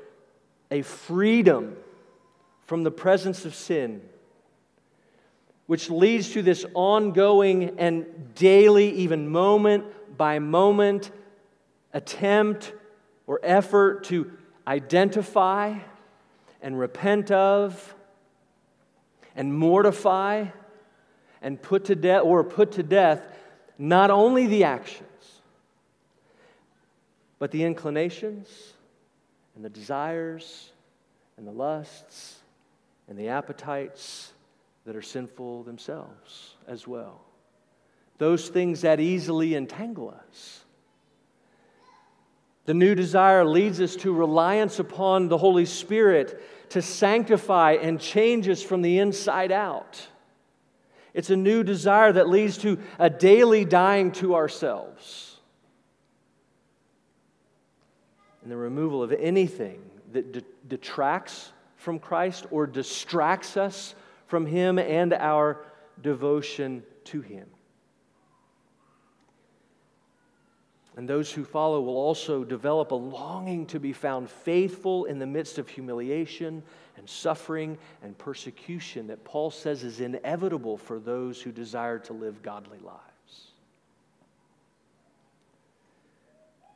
a 0.71 0.81
freedom 0.81 1.77
from 2.65 2.81
the 2.81 2.89
presence 2.89 3.45
of 3.45 3.53
sin, 3.53 4.01
which 5.67 5.87
leads 5.91 6.31
to 6.31 6.41
this 6.41 6.65
ongoing 6.73 7.77
and 7.77 8.33
daily, 8.33 8.89
even 8.89 9.29
moment 9.29 9.85
by 10.17 10.39
moment, 10.39 11.11
attempt 11.93 12.73
or 13.27 13.39
effort 13.43 14.05
to 14.05 14.31
identify 14.65 15.77
and 16.59 16.79
repent 16.79 17.29
of 17.29 17.95
and 19.35 19.53
mortify 19.53 20.45
and 21.41 21.61
put 21.61 21.85
to 21.85 21.95
death 21.95 22.23
or 22.23 22.43
put 22.43 22.73
to 22.73 22.83
death 22.83 23.21
not 23.77 24.11
only 24.11 24.47
the 24.47 24.63
actions 24.63 25.09
but 27.39 27.51
the 27.51 27.63
inclinations 27.63 28.73
and 29.55 29.65
the 29.65 29.69
desires 29.69 30.71
and 31.37 31.45
the 31.45 31.51
lusts 31.51 32.37
and 33.07 33.17
the 33.17 33.27
appetites 33.27 34.31
that 34.85 34.95
are 34.95 35.01
sinful 35.01 35.63
themselves 35.63 36.55
as 36.67 36.87
well. 36.87 37.21
Those 38.17 38.49
things 38.49 38.81
that 38.81 38.99
easily 38.99 39.55
entangle 39.55 40.09
us. 40.09 40.61
The 42.65 42.73
new 42.73 42.95
desire 42.95 43.43
leads 43.43 43.81
us 43.81 43.95
to 43.97 44.13
reliance 44.13 44.79
upon 44.79 45.27
the 45.27 45.37
Holy 45.37 45.65
Spirit 45.65 46.41
to 46.73 46.81
sanctify 46.81 47.73
and 47.73 47.99
change 47.99 48.49
us 48.49 48.63
from 48.63 48.81
the 48.81 48.97
inside 48.97 49.51
out. 49.51 50.07
It's 51.13 51.29
a 51.29 51.35
new 51.35 51.63
desire 51.63 52.11
that 52.11 52.27
leads 52.27 52.57
to 52.59 52.79
a 52.97 53.11
daily 53.11 53.63
dying 53.63 54.11
to 54.13 54.33
ourselves 54.33 55.37
and 58.41 58.51
the 58.51 58.57
removal 58.57 59.03
of 59.03 59.11
anything 59.11 59.81
that 60.13 60.31
de- 60.31 60.43
detracts 60.67 61.51
from 61.77 61.99
Christ 61.99 62.47
or 62.49 62.65
distracts 62.65 63.55
us 63.55 63.93
from 64.25 64.47
Him 64.47 64.79
and 64.79 65.13
our 65.13 65.63
devotion 66.01 66.81
to 67.05 67.21
Him. 67.21 67.47
And 70.95 71.09
those 71.09 71.31
who 71.31 71.43
follow 71.43 71.81
will 71.81 71.97
also 71.97 72.43
develop 72.43 72.91
a 72.91 72.95
longing 72.95 73.65
to 73.67 73.79
be 73.79 73.93
found 73.93 74.29
faithful 74.29 75.05
in 75.05 75.17
the 75.17 75.25
midst 75.25 75.57
of 75.57 75.67
humiliation 75.67 76.61
and 76.97 77.09
suffering 77.09 77.77
and 78.03 78.15
persecution 78.17 79.07
that 79.07 79.23
Paul 79.23 79.49
says 79.49 79.83
is 79.83 79.99
inevitable 79.99 80.77
for 80.77 80.99
those 80.99 81.41
who 81.41 81.51
desire 81.51 81.97
to 81.99 82.13
live 82.13 82.43
godly 82.43 82.77
lives. 82.79 83.01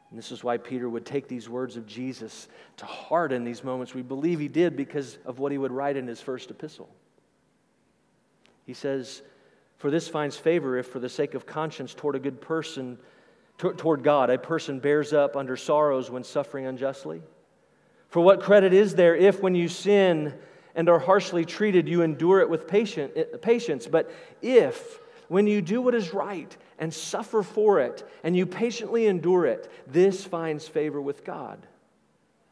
And 0.09 0.17
this 0.17 0.31
is 0.31 0.43
why 0.43 0.57
Peter 0.57 0.89
would 0.89 1.05
take 1.05 1.27
these 1.27 1.49
words 1.49 1.75
of 1.77 1.85
Jesus 1.85 2.47
to 2.77 2.85
heart 2.85 3.31
in 3.31 3.43
these 3.43 3.63
moments. 3.63 3.93
We 3.93 4.01
believe 4.01 4.39
he 4.39 4.47
did 4.47 4.75
because 4.75 5.17
of 5.25 5.37
what 5.39 5.51
he 5.51 5.57
would 5.57 5.71
write 5.71 5.97
in 5.97 6.07
his 6.07 6.21
first 6.21 6.49
epistle. 6.49 6.89
He 8.65 8.73
says, 8.73 9.21
For 9.77 9.91
this 9.91 10.07
finds 10.07 10.37
favor 10.37 10.77
if, 10.77 10.87
for 10.87 10.99
the 10.99 11.09
sake 11.09 11.33
of 11.33 11.45
conscience 11.45 11.93
toward 11.93 12.15
a 12.15 12.19
good 12.19 12.39
person, 12.39 12.97
toward 13.57 14.03
God, 14.03 14.29
a 14.29 14.37
person 14.37 14.79
bears 14.79 15.13
up 15.13 15.35
under 15.35 15.57
sorrows 15.57 16.11
when 16.11 16.23
suffering 16.23 16.65
unjustly. 16.65 17.21
For 18.09 18.21
what 18.21 18.41
credit 18.41 18.73
is 18.73 18.95
there 18.95 19.15
if, 19.15 19.41
when 19.41 19.55
you 19.55 19.67
sin 19.67 20.33
and 20.75 20.89
are 20.89 20.99
harshly 20.99 21.43
treated, 21.43 21.87
you 21.87 22.03
endure 22.03 22.39
it 22.39 22.49
with 22.49 22.71
eh, 22.71 23.23
patience? 23.41 23.87
But 23.87 24.11
if, 24.41 24.99
when 25.27 25.47
you 25.47 25.61
do 25.61 25.81
what 25.81 25.95
is 25.95 26.13
right 26.13 26.55
and 26.79 26.93
suffer 26.93 27.41
for 27.41 27.79
it, 27.79 28.07
and 28.23 28.37
you 28.37 28.45
patiently 28.45 29.07
endure 29.07 29.45
it, 29.45 29.71
this 29.87 30.23
finds 30.23 30.67
favor 30.67 31.01
with 31.01 31.25
God. 31.25 31.65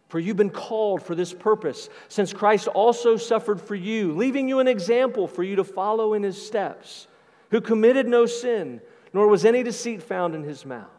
For 0.10 0.20
you've 0.20 0.38
been 0.38 0.50
called 0.50 1.04
for 1.04 1.15
this 1.15 1.34
purpose, 1.34 1.89
since 2.10 2.34
Christ 2.34 2.68
also 2.68 3.18
suffered 3.18 3.62
for 3.62 3.76
you, 3.76 4.13
leaving 4.13 4.48
you 4.50 4.60
an 4.60 4.68
example 4.68 5.28
for 5.28 5.44
you 5.44 5.56
to 5.58 5.63
follow 5.63 6.13
in 6.13 6.24
his 6.24 6.44
steps, 6.44 7.08
who 7.52 7.62
committed 7.62 8.08
no 8.08 8.26
sin, 8.26 8.82
nor 9.13 9.28
was 9.28 9.46
any 9.46 9.63
deceit 9.63 10.04
found 10.04 10.36
in 10.36 10.44
his 10.44 10.65
mouth. 10.65 10.95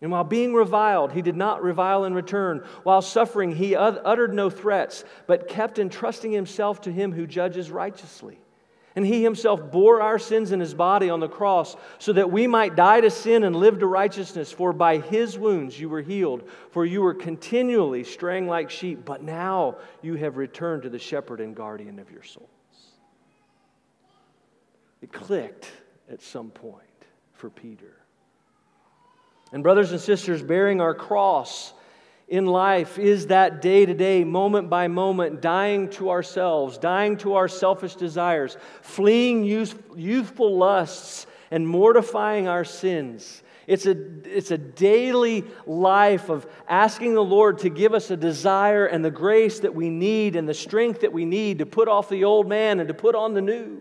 And 0.00 0.10
while 0.10 0.24
being 0.24 0.52
reviled, 0.52 1.12
he 1.12 1.22
did 1.22 1.36
not 1.36 1.62
revile 1.62 2.04
in 2.04 2.14
return. 2.14 2.62
While 2.82 3.00
suffering, 3.00 3.54
he 3.54 3.74
uttered 3.74 4.34
no 4.34 4.50
threats, 4.50 5.04
but 5.26 5.48
kept 5.48 5.78
entrusting 5.78 6.32
himself 6.32 6.82
to 6.82 6.92
him 6.92 7.12
who 7.12 7.26
judges 7.26 7.70
righteously. 7.70 8.38
And 8.96 9.04
he 9.04 9.24
himself 9.24 9.72
bore 9.72 10.00
our 10.02 10.20
sins 10.20 10.52
in 10.52 10.60
his 10.60 10.74
body 10.74 11.10
on 11.10 11.18
the 11.18 11.28
cross 11.28 11.74
so 11.98 12.12
that 12.12 12.30
we 12.30 12.46
might 12.46 12.76
die 12.76 13.00
to 13.00 13.10
sin 13.10 13.42
and 13.42 13.56
live 13.56 13.80
to 13.80 13.86
righteousness. 13.88 14.52
For 14.52 14.72
by 14.72 14.98
his 14.98 15.36
wounds 15.36 15.80
you 15.80 15.88
were 15.88 16.02
healed, 16.02 16.48
for 16.70 16.84
you 16.84 17.02
were 17.02 17.14
continually 17.14 18.04
straying 18.04 18.46
like 18.46 18.70
sheep, 18.70 19.04
but 19.04 19.22
now 19.22 19.78
you 20.02 20.14
have 20.14 20.36
returned 20.36 20.82
to 20.82 20.90
the 20.90 20.98
shepherd 20.98 21.40
and 21.40 21.56
guardian 21.56 21.98
of 21.98 22.10
your 22.10 22.22
souls. 22.22 22.48
It 25.02 25.12
clicked 25.12 25.72
at 26.08 26.22
some 26.22 26.50
point 26.50 26.84
for 27.32 27.50
Peter. 27.50 27.96
And, 29.54 29.62
brothers 29.62 29.92
and 29.92 30.00
sisters, 30.00 30.42
bearing 30.42 30.80
our 30.80 30.94
cross 30.94 31.72
in 32.26 32.44
life 32.44 32.98
is 32.98 33.28
that 33.28 33.62
day 33.62 33.86
to 33.86 33.94
day, 33.94 34.24
moment 34.24 34.68
by 34.68 34.88
moment, 34.88 35.40
dying 35.40 35.90
to 35.90 36.10
ourselves, 36.10 36.76
dying 36.76 37.16
to 37.18 37.34
our 37.34 37.46
selfish 37.46 37.94
desires, 37.94 38.56
fleeing 38.82 39.44
youthful 39.44 40.56
lusts, 40.56 41.28
and 41.52 41.68
mortifying 41.68 42.48
our 42.48 42.64
sins. 42.64 43.44
It's 43.68 43.86
a, 43.86 43.96
it's 44.24 44.50
a 44.50 44.58
daily 44.58 45.44
life 45.66 46.30
of 46.30 46.48
asking 46.68 47.14
the 47.14 47.22
Lord 47.22 47.58
to 47.58 47.68
give 47.68 47.94
us 47.94 48.10
a 48.10 48.16
desire 48.16 48.86
and 48.86 49.04
the 49.04 49.10
grace 49.12 49.60
that 49.60 49.72
we 49.72 49.88
need 49.88 50.34
and 50.34 50.48
the 50.48 50.52
strength 50.52 51.02
that 51.02 51.12
we 51.12 51.24
need 51.24 51.60
to 51.60 51.66
put 51.66 51.86
off 51.86 52.08
the 52.08 52.24
old 52.24 52.48
man 52.48 52.80
and 52.80 52.88
to 52.88 52.94
put 52.94 53.14
on 53.14 53.34
the 53.34 53.40
new. 53.40 53.80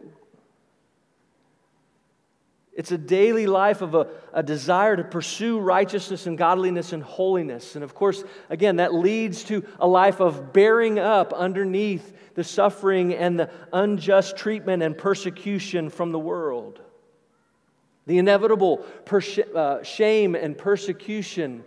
It's 2.76 2.92
a 2.92 2.98
daily 2.98 3.46
life 3.46 3.82
of 3.82 3.94
a, 3.94 4.08
a 4.34 4.42
desire 4.42 4.96
to 4.96 5.04
pursue 5.04 5.60
righteousness 5.60 6.26
and 6.26 6.38
godliness 6.38 6.92
and 6.92 7.04
holiness. 7.04 7.76
And 7.76 7.84
of 7.84 7.94
course, 7.94 8.24
again, 8.50 8.78
that 8.78 8.94
leads 8.94 9.44
to 9.46 9.64
a 9.80 9.88
life 9.88 10.20
of 10.20 10.54
bearing 10.54 10.98
up 10.98 11.34
underneath 11.34 12.14
the 12.34 12.44
suffering 12.44 13.14
and 13.14 13.40
the 13.40 13.52
unjust 13.72 14.38
treatment 14.38 14.82
and 14.82 14.98
persecution 14.98 15.90
from 15.90 16.12
the 16.12 16.20
world. 16.20 16.82
The 18.08 18.18
inevitable 18.18 18.78
pers- 19.06 19.38
uh, 19.38 19.84
shame 19.84 20.34
and 20.34 20.58
persecution 20.58 21.64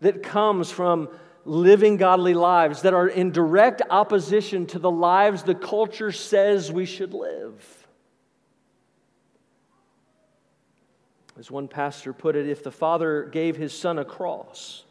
that 0.00 0.24
comes 0.24 0.72
from 0.72 1.08
living 1.44 1.96
godly 1.96 2.34
lives 2.34 2.82
that 2.82 2.94
are 2.94 3.08
in 3.08 3.30
direct 3.30 3.80
opposition 3.90 4.66
to 4.66 4.78
the 4.80 4.90
lives 4.90 5.44
the 5.44 5.54
culture 5.54 6.12
says 6.12 6.70
we 6.70 6.84
should 6.84 7.14
live. 7.14 7.77
As 11.38 11.50
one 11.50 11.68
pastor 11.68 12.12
put 12.12 12.34
it, 12.34 12.48
if 12.48 12.64
the 12.64 12.72
Father 12.72 13.24
gave 13.24 13.56
his 13.56 13.72
Son 13.72 13.98
a 13.98 14.04
cross, 14.04 14.84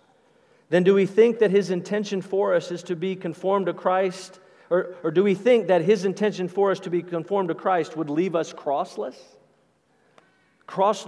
then 0.70 0.84
do 0.84 0.94
we 0.94 1.06
think 1.06 1.40
that 1.40 1.52
his 1.52 1.70
intention 1.72 2.22
for 2.22 2.54
us 2.54 2.72
is 2.72 2.84
to 2.84 2.96
be 2.96 3.16
conformed 3.16 3.66
to 3.66 3.74
Christ? 3.74 4.40
Or, 4.70 4.96
or 5.04 5.12
do 5.12 5.24
we 5.24 5.36
think 5.36 5.68
that 5.68 5.82
his 5.82 6.06
intention 6.06 6.48
for 6.48 6.72
us 6.72 6.80
to 6.82 6.90
be 6.90 7.02
conformed 7.02 7.50
to 7.50 7.56
Christ 7.56 7.98
would 7.98 8.10
leave 8.10 8.36
us 8.36 8.54
crossless? 8.54 9.18
Cross, 10.66 11.06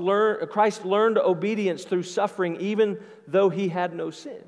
Christ 0.49 0.85
learned 0.85 1.17
obedience 1.17 1.83
through 1.83 2.03
suffering 2.03 2.57
even 2.61 2.97
though 3.27 3.49
he 3.49 3.67
had 3.69 3.93
no 3.93 4.09
sin. 4.09 4.43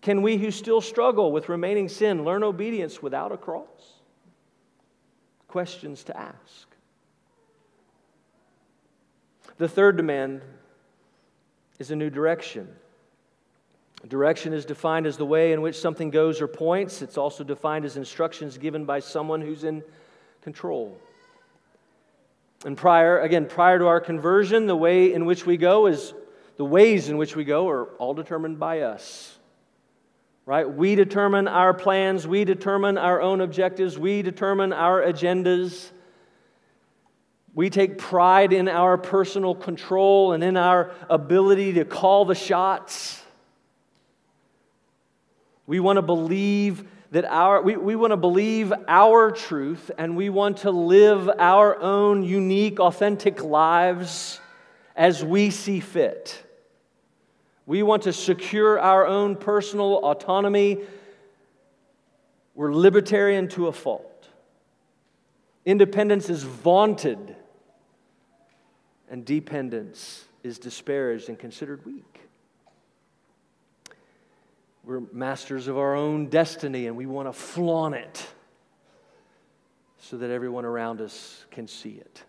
Can 0.00 0.22
we 0.22 0.38
who 0.38 0.50
still 0.50 0.80
struggle 0.80 1.30
with 1.30 1.48
remaining 1.48 1.88
sin 1.88 2.24
learn 2.24 2.42
obedience 2.42 3.02
without 3.02 3.32
a 3.32 3.36
cross? 3.36 3.94
Questions 5.48 6.04
to 6.04 6.16
ask. 6.16 6.69
The 9.60 9.68
third 9.68 9.98
demand 9.98 10.40
is 11.78 11.90
a 11.90 11.96
new 11.96 12.08
direction. 12.08 12.66
Direction 14.08 14.54
is 14.54 14.64
defined 14.64 15.06
as 15.06 15.18
the 15.18 15.26
way 15.26 15.52
in 15.52 15.60
which 15.60 15.78
something 15.78 16.08
goes 16.08 16.40
or 16.40 16.48
points. 16.48 17.02
It's 17.02 17.18
also 17.18 17.44
defined 17.44 17.84
as 17.84 17.98
instructions 17.98 18.56
given 18.56 18.86
by 18.86 19.00
someone 19.00 19.42
who's 19.42 19.64
in 19.64 19.82
control. 20.40 20.96
And 22.64 22.74
prior, 22.74 23.20
again, 23.20 23.44
prior 23.44 23.78
to 23.78 23.86
our 23.86 24.00
conversion, 24.00 24.66
the 24.66 24.74
way 24.74 25.12
in 25.12 25.26
which 25.26 25.44
we 25.44 25.58
go 25.58 25.88
is 25.88 26.14
the 26.56 26.64
ways 26.64 27.10
in 27.10 27.18
which 27.18 27.36
we 27.36 27.44
go 27.44 27.68
are 27.68 27.84
all 27.98 28.14
determined 28.14 28.58
by 28.58 28.80
us. 28.80 29.38
Right? 30.46 30.66
We 30.66 30.94
determine 30.94 31.48
our 31.48 31.74
plans, 31.74 32.26
we 32.26 32.46
determine 32.46 32.96
our 32.96 33.20
own 33.20 33.42
objectives, 33.42 33.98
we 33.98 34.22
determine 34.22 34.72
our 34.72 35.02
agendas. 35.02 35.90
We 37.54 37.68
take 37.68 37.98
pride 37.98 38.52
in 38.52 38.68
our 38.68 38.96
personal 38.96 39.54
control 39.54 40.32
and 40.32 40.44
in 40.44 40.56
our 40.56 40.92
ability 41.08 41.74
to 41.74 41.84
call 41.84 42.24
the 42.24 42.34
shots. 42.34 43.20
We 45.66 45.80
want 45.80 45.96
to 45.96 46.02
believe 46.02 46.84
that 47.10 47.24
our 47.24 47.60
we, 47.60 47.76
we 47.76 47.96
want 47.96 48.12
to 48.12 48.16
believe 48.16 48.72
our 48.86 49.32
truth 49.32 49.90
and 49.98 50.16
we 50.16 50.28
want 50.28 50.58
to 50.58 50.70
live 50.70 51.28
our 51.38 51.80
own 51.80 52.22
unique, 52.22 52.78
authentic 52.78 53.42
lives 53.42 54.40
as 54.94 55.24
we 55.24 55.50
see 55.50 55.80
fit. 55.80 56.44
We 57.66 57.82
want 57.82 58.04
to 58.04 58.12
secure 58.12 58.78
our 58.78 59.06
own 59.06 59.36
personal 59.36 59.98
autonomy. 59.98 60.78
We're 62.54 62.72
libertarian 62.72 63.48
to 63.50 63.66
a 63.66 63.72
fault. 63.72 64.28
Independence 65.64 66.30
is 66.30 66.42
vaunted 66.42 67.36
and 69.10 69.24
dependence 69.24 70.24
is 70.42 70.58
disparaged 70.58 71.28
and 71.28 71.38
considered 71.38 71.84
weak. 71.84 72.20
We're 74.84 75.00
masters 75.12 75.68
of 75.68 75.76
our 75.76 75.94
own 75.94 76.28
destiny 76.28 76.86
and 76.86 76.96
we 76.96 77.06
want 77.06 77.28
to 77.28 77.32
flaunt 77.32 77.96
it 77.96 78.26
so 79.98 80.16
that 80.16 80.30
everyone 80.30 80.64
around 80.64 81.00
us 81.00 81.44
can 81.50 81.66
see 81.68 81.90
it. 81.90 82.24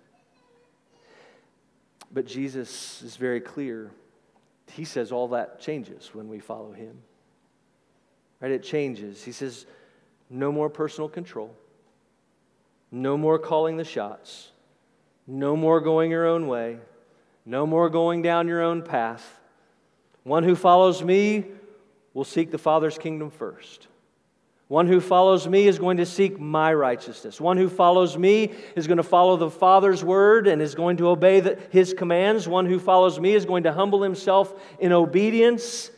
But 2.13 2.25
Jesus 2.25 3.01
is 3.01 3.15
very 3.15 3.39
clear. 3.39 3.91
He 4.73 4.83
says 4.83 5.11
all 5.11 5.29
that 5.29 5.61
changes 5.61 6.09
when 6.13 6.27
we 6.27 6.39
follow 6.39 6.73
him. 6.73 6.97
Right? 8.41 8.51
It 8.51 8.63
changes. 8.63 9.23
He 9.23 9.31
says, 9.31 9.65
no 10.29 10.51
more 10.51 10.69
personal 10.69 11.09
control, 11.09 11.55
no 12.91 13.17
more 13.17 13.37
calling 13.37 13.77
the 13.77 13.83
shots, 13.83 14.50
no 15.27 15.55
more 15.55 15.79
going 15.81 16.12
your 16.12 16.27
own 16.27 16.47
way. 16.47 16.77
No 17.45 17.65
more 17.65 17.89
going 17.89 18.21
down 18.21 18.47
your 18.47 18.62
own 18.62 18.81
path. 18.84 19.39
One 20.23 20.43
who 20.43 20.55
follows 20.55 21.03
me 21.03 21.45
will 22.13 22.23
seek 22.23 22.51
the 22.51 22.57
Father's 22.57 22.97
kingdom 22.97 23.31
first. 23.31 23.88
One 24.67 24.88
who 24.88 25.01
follows 25.01 25.47
me 25.47 25.67
is 25.67 25.79
going 25.79 25.97
to 25.97 26.05
seek 26.05 26.39
my 26.39 26.73
righteousness. 26.73 27.41
One 27.41 27.57
who 27.57 27.67
follows 27.67 28.17
me 28.17 28.53
is 28.75 28.88
going 28.88 28.97
to 28.97 29.03
follow 29.03 29.36
the 29.36 29.49
Father's 29.49 30.01
word 30.01 30.47
and 30.47 30.62
is 30.62 30.75
going 30.75 30.97
to 30.97 31.10
obey 31.10 31.41
the, 31.41 31.60
his 31.71 31.93
commands. 31.93 32.47
One 32.47 32.65
who 32.65 32.79
follows 32.79 33.19
me 33.19 33.34
is 33.34 33.45
going 33.45 33.63
to 33.63 33.73
humble 33.73 34.01
himself 34.01 34.53
in 34.79 34.93
obedience 34.93 35.91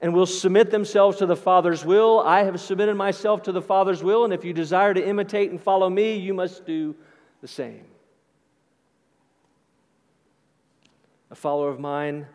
and 0.00 0.14
will 0.14 0.26
submit 0.26 0.70
themselves 0.70 1.18
to 1.18 1.26
the 1.26 1.36
Father's 1.36 1.84
will. 1.84 2.20
I 2.20 2.44
have 2.44 2.60
submitted 2.60 2.94
myself 2.94 3.42
to 3.42 3.52
the 3.52 3.62
Father's 3.62 4.02
will, 4.02 4.24
and 4.24 4.32
if 4.32 4.44
you 4.44 4.54
desire 4.54 4.94
to 4.94 5.06
imitate 5.06 5.50
and 5.50 5.60
follow 5.60 5.90
me, 5.90 6.16
you 6.16 6.32
must 6.32 6.64
do 6.64 6.94
the 7.42 7.48
same. 7.48 7.84
A 11.34 11.36
follower 11.36 11.68
of 11.68 11.80
mine 11.80 12.28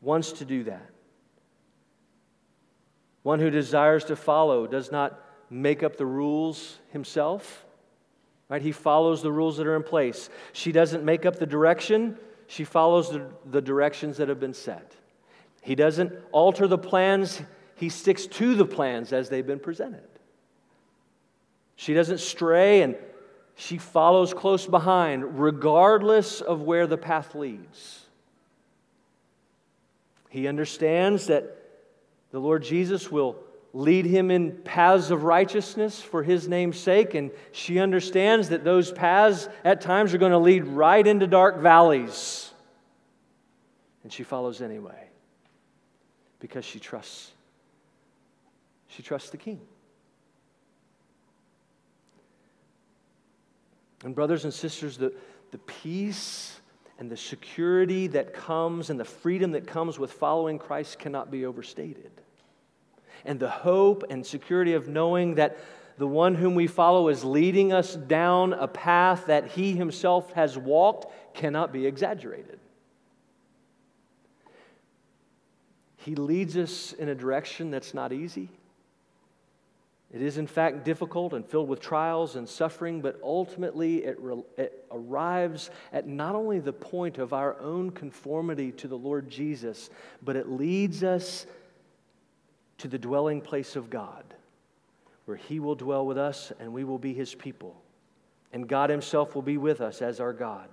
wants 0.00 0.32
to 0.32 0.46
do 0.46 0.64
that. 0.64 0.88
One 3.22 3.40
who 3.40 3.50
desires 3.50 4.06
to 4.06 4.16
follow 4.16 4.66
does 4.66 4.90
not 4.90 5.22
make 5.50 5.82
up 5.82 5.98
the 5.98 6.06
rules 6.06 6.78
himself. 6.90 7.66
Right? 8.48 8.62
He 8.62 8.72
follows 8.72 9.20
the 9.20 9.30
rules 9.30 9.58
that 9.58 9.66
are 9.66 9.76
in 9.76 9.82
place. 9.82 10.30
She 10.54 10.72
doesn't 10.72 11.04
make 11.04 11.26
up 11.26 11.36
the 11.36 11.44
direction, 11.44 12.16
she 12.46 12.64
follows 12.64 13.10
the, 13.10 13.26
the 13.50 13.60
directions 13.60 14.16
that 14.16 14.30
have 14.30 14.40
been 14.40 14.54
set. 14.54 14.96
He 15.60 15.74
doesn't 15.74 16.14
alter 16.32 16.66
the 16.66 16.78
plans, 16.78 17.42
he 17.74 17.90
sticks 17.90 18.24
to 18.28 18.54
the 18.54 18.64
plans 18.64 19.12
as 19.12 19.28
they've 19.28 19.46
been 19.46 19.60
presented. 19.60 20.08
She 21.76 21.92
doesn't 21.92 22.20
stray 22.20 22.80
and 22.80 22.96
she 23.56 23.76
follows 23.76 24.32
close 24.32 24.66
behind, 24.66 25.38
regardless 25.38 26.40
of 26.40 26.62
where 26.62 26.86
the 26.86 26.96
path 26.96 27.34
leads. 27.34 28.07
He 30.28 30.46
understands 30.46 31.26
that 31.26 31.56
the 32.30 32.38
Lord 32.38 32.62
Jesus 32.62 33.10
will 33.10 33.36
lead 33.72 34.06
him 34.06 34.30
in 34.30 34.52
paths 34.52 35.10
of 35.10 35.24
righteousness 35.24 36.00
for 36.00 36.22
his 36.22 36.48
name's 36.48 36.78
sake, 36.78 37.14
and 37.14 37.30
she 37.52 37.78
understands 37.78 38.48
that 38.48 38.64
those 38.64 38.92
paths 38.92 39.48
at 39.64 39.80
times 39.80 40.14
are 40.14 40.18
going 40.18 40.32
to 40.32 40.38
lead 40.38 40.64
right 40.64 41.06
into 41.06 41.26
dark 41.26 41.60
valleys. 41.60 42.50
And 44.02 44.12
she 44.12 44.22
follows 44.22 44.62
anyway 44.62 45.08
because 46.40 46.64
she 46.64 46.78
trusts 46.78 47.32
she 48.88 49.02
trusts 49.02 49.30
the 49.30 49.36
king. 49.36 49.60
And 54.04 54.14
brothers 54.14 54.44
and 54.44 54.52
sisters, 54.52 54.96
the, 54.96 55.12
the 55.50 55.58
peace 55.58 56.58
and 56.98 57.10
the 57.10 57.16
security 57.16 58.06
that 58.08 58.34
comes 58.34 58.90
and 58.90 58.98
the 58.98 59.04
freedom 59.04 59.52
that 59.52 59.66
comes 59.66 59.98
with 59.98 60.12
following 60.12 60.58
Christ 60.58 60.98
cannot 60.98 61.30
be 61.30 61.46
overstated 61.46 62.10
and 63.24 63.38
the 63.38 63.50
hope 63.50 64.04
and 64.10 64.24
security 64.24 64.74
of 64.74 64.88
knowing 64.88 65.34
that 65.36 65.58
the 65.98 66.06
one 66.06 66.34
whom 66.34 66.54
we 66.54 66.66
follow 66.66 67.08
is 67.08 67.24
leading 67.24 67.72
us 67.72 67.94
down 67.94 68.52
a 68.52 68.68
path 68.68 69.26
that 69.26 69.48
he 69.48 69.72
himself 69.72 70.32
has 70.32 70.56
walked 70.56 71.12
cannot 71.34 71.72
be 71.72 71.86
exaggerated. 71.86 72.58
He 75.96 76.14
leads 76.14 76.56
us 76.56 76.92
in 76.92 77.08
a 77.08 77.14
direction 77.14 77.70
that's 77.70 77.92
not 77.92 78.12
easy. 78.12 78.48
It 80.12 80.22
is, 80.22 80.38
in 80.38 80.46
fact, 80.46 80.84
difficult 80.84 81.34
and 81.34 81.44
filled 81.44 81.68
with 81.68 81.80
trials 81.80 82.36
and 82.36 82.48
suffering, 82.48 83.02
but 83.02 83.20
ultimately 83.22 84.04
it, 84.04 84.16
re- 84.18 84.42
it, 84.56 84.86
arrives 84.90 85.70
at 85.92 86.06
not 86.06 86.34
only 86.34 86.60
the 86.60 86.72
point 86.72 87.18
of 87.18 87.34
our 87.34 87.60
own 87.60 87.90
conformity 87.90 88.72
to 88.72 88.88
the 88.88 88.96
Lord 88.96 89.28
Jesus, 89.28 89.90
but 90.22 90.34
it 90.34 90.48
leads 90.48 91.04
us 91.04 91.46
to 92.78 92.88
the 92.88 92.98
dwelling 92.98 93.42
place 93.42 93.76
of 93.76 93.90
God, 93.90 94.24
where 95.26 95.36
He 95.36 95.60
will 95.60 95.74
dwell 95.74 96.06
with 96.06 96.16
us 96.16 96.52
and 96.58 96.72
we 96.72 96.84
will 96.84 96.98
be 96.98 97.12
His 97.12 97.34
people. 97.34 97.76
And 98.50 98.66
God 98.66 98.88
Himself 98.88 99.34
will 99.34 99.42
be 99.42 99.58
with 99.58 99.82
us 99.82 100.00
as 100.00 100.20
our 100.20 100.32
God. 100.32 100.70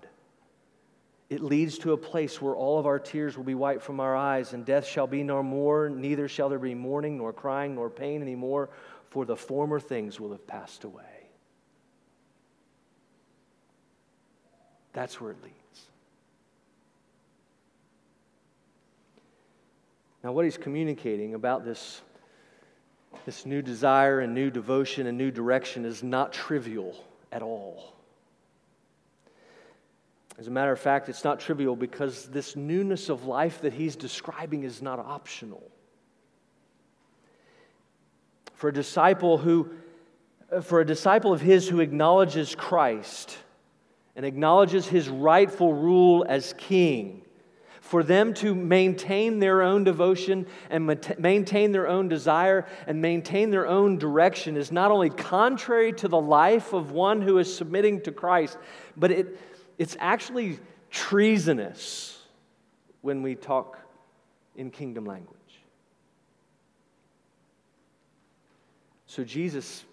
It 1.29 1.41
leads 1.41 1.79
to 1.79 1.93
a 1.93 1.97
place 1.97 2.39
where 2.39 2.55
all 2.55 2.77
of 2.77 2.85
our 2.85 2.99
tears 2.99 3.35
will 3.35 3.43
be 3.43 3.55
wiped 3.55 3.81
from 3.81 3.99
our 3.99 4.15
eyes, 4.15 4.53
and 4.53 4.63
death 4.63 4.85
shall 4.85 5.07
be 5.07 5.23
no 5.23 5.41
more, 5.41 5.89
neither 5.89 6.27
shall 6.27 6.49
there 6.49 6.59
be 6.59 6.75
mourning, 6.75 7.17
nor 7.17 7.33
crying, 7.33 7.75
nor 7.75 7.89
pain 7.89 8.21
anymore, 8.21 8.69
for 9.15 9.23
the 9.23 9.37
former 9.37 9.79
things 9.79 10.19
will 10.19 10.31
have 10.31 10.45
passed 10.45 10.83
away. 10.83 11.29
That's 14.91 15.21
where 15.21 15.31
it 15.31 15.41
leads. 15.41 15.55
Now, 20.21 20.33
what 20.33 20.43
he's 20.43 20.57
communicating 20.57 21.33
about 21.33 21.63
this, 21.63 22.01
this 23.25 23.45
new 23.45 23.61
desire 23.61 24.19
and 24.19 24.33
new 24.33 24.49
devotion 24.49 25.07
and 25.07 25.17
new 25.17 25.31
direction 25.31 25.85
is 25.85 26.03
not 26.03 26.33
trivial 26.33 26.93
at 27.31 27.41
all. 27.41 27.95
As 30.37 30.47
a 30.47 30.51
matter 30.51 30.73
of 30.73 30.79
fact, 30.81 31.07
it's 31.07 31.23
not 31.23 31.39
trivial 31.39 31.77
because 31.77 32.25
this 32.25 32.57
newness 32.57 33.07
of 33.07 33.23
life 33.23 33.61
that 33.61 33.71
he's 33.71 33.95
describing 33.95 34.63
is 34.63 34.81
not 34.81 34.99
optional. 34.99 35.71
For 38.55 38.69
a 38.69 38.73
disciple 38.73 39.37
who 39.37 39.69
uh, 40.51 40.61
for 40.61 40.79
a 40.79 40.85
disciple 40.85 41.33
of 41.33 41.41
his 41.41 41.67
who 41.67 41.79
acknowledges 41.79 42.55
Christ 42.55 43.37
and 44.15 44.25
acknowledges 44.25 44.87
his 44.87 45.09
rightful 45.09 45.73
rule 45.73 46.25
as 46.27 46.53
king, 46.57 47.23
for 47.81 48.01
them 48.01 48.33
to 48.35 48.55
maintain 48.55 49.39
their 49.39 49.61
own 49.61 49.83
devotion 49.83 50.47
and 50.69 50.87
maintain 51.19 51.71
their 51.71 51.87
own 51.87 52.07
desire 52.07 52.65
and 52.87 53.01
maintain 53.01 53.51
their 53.51 53.67
own 53.67 53.97
direction 53.97 54.57
is 54.57 54.71
not 54.71 54.89
only 54.89 55.09
contrary 55.09 55.93
to 55.93 56.07
the 56.07 56.19
life 56.19 56.73
of 56.73 56.91
one 56.91 57.21
who 57.21 57.37
is 57.37 57.55
submitting 57.55 58.01
to 58.01 58.11
Christ, 58.11 58.57
but 58.97 59.11
it, 59.11 59.39
it's 59.77 59.97
actually 59.99 60.59
treasonous 60.89 62.23
when 63.01 63.21
we 63.21 63.35
talk 63.35 63.79
in 64.55 64.71
kingdom 64.71 65.05
language. 65.05 65.44
So 69.15 69.23
Jesus, 69.23 69.85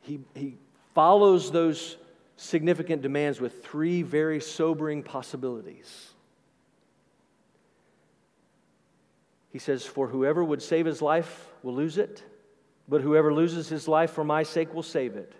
he, 0.00 0.18
he 0.34 0.56
follows 0.96 1.52
those 1.52 1.96
significant 2.36 3.02
demands 3.02 3.40
with 3.40 3.62
three 3.62 4.02
very 4.02 4.40
sobering 4.40 5.04
possibilities. 5.04 6.10
He 9.52 9.60
says, 9.60 9.86
For 9.86 10.08
whoever 10.08 10.42
would 10.42 10.60
save 10.60 10.86
his 10.86 11.00
life 11.00 11.46
will 11.62 11.74
lose 11.74 11.98
it, 11.98 12.24
but 12.88 13.00
whoever 13.00 13.32
loses 13.32 13.68
his 13.68 13.86
life 13.86 14.10
for 14.10 14.24
my 14.24 14.42
sake 14.42 14.74
will 14.74 14.82
save 14.82 15.14
it. 15.14 15.32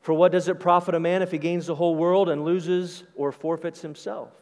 For 0.00 0.12
what 0.12 0.32
does 0.32 0.48
it 0.48 0.58
profit 0.58 0.96
a 0.96 1.00
man 1.00 1.22
if 1.22 1.30
he 1.30 1.38
gains 1.38 1.68
the 1.68 1.76
whole 1.76 1.94
world 1.94 2.28
and 2.28 2.44
loses 2.44 3.04
or 3.14 3.30
forfeits 3.30 3.80
himself? 3.80 4.32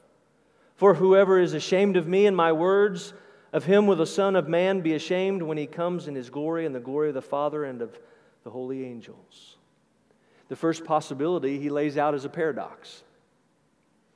For 0.77 0.94
whoever 0.94 1.38
is 1.38 1.53
ashamed 1.53 1.99
of 1.99 2.09
me 2.09 2.25
and 2.25 2.35
my 2.35 2.53
words, 2.53 3.12
of 3.53 3.65
him 3.65 3.87
will 3.87 3.97
the 3.97 4.07
Son 4.07 4.37
of 4.37 4.49
Man 4.49 4.81
be 4.81 4.95
ashamed 4.95 5.43
when 5.43 5.59
he 5.59 5.67
comes 5.67 6.07
in 6.07 6.15
his 6.15 6.31
glory 6.31 6.67
and 6.67 6.75
the 6.75 6.81
glory 6.81 7.09
of 7.09 7.15
the 7.15 7.23
Father 7.23 7.65
and 7.65 7.83
of 7.83 7.99
the 8.45 8.51
holy 8.51 8.85
angels. 8.85 9.57
The 10.49 10.57
first 10.57 10.85
possibility 10.85 11.59
he 11.59 11.71
lays 11.71 11.97
out 11.97 12.15
as 12.15 12.25
a 12.25 12.29
paradox. 12.29 13.03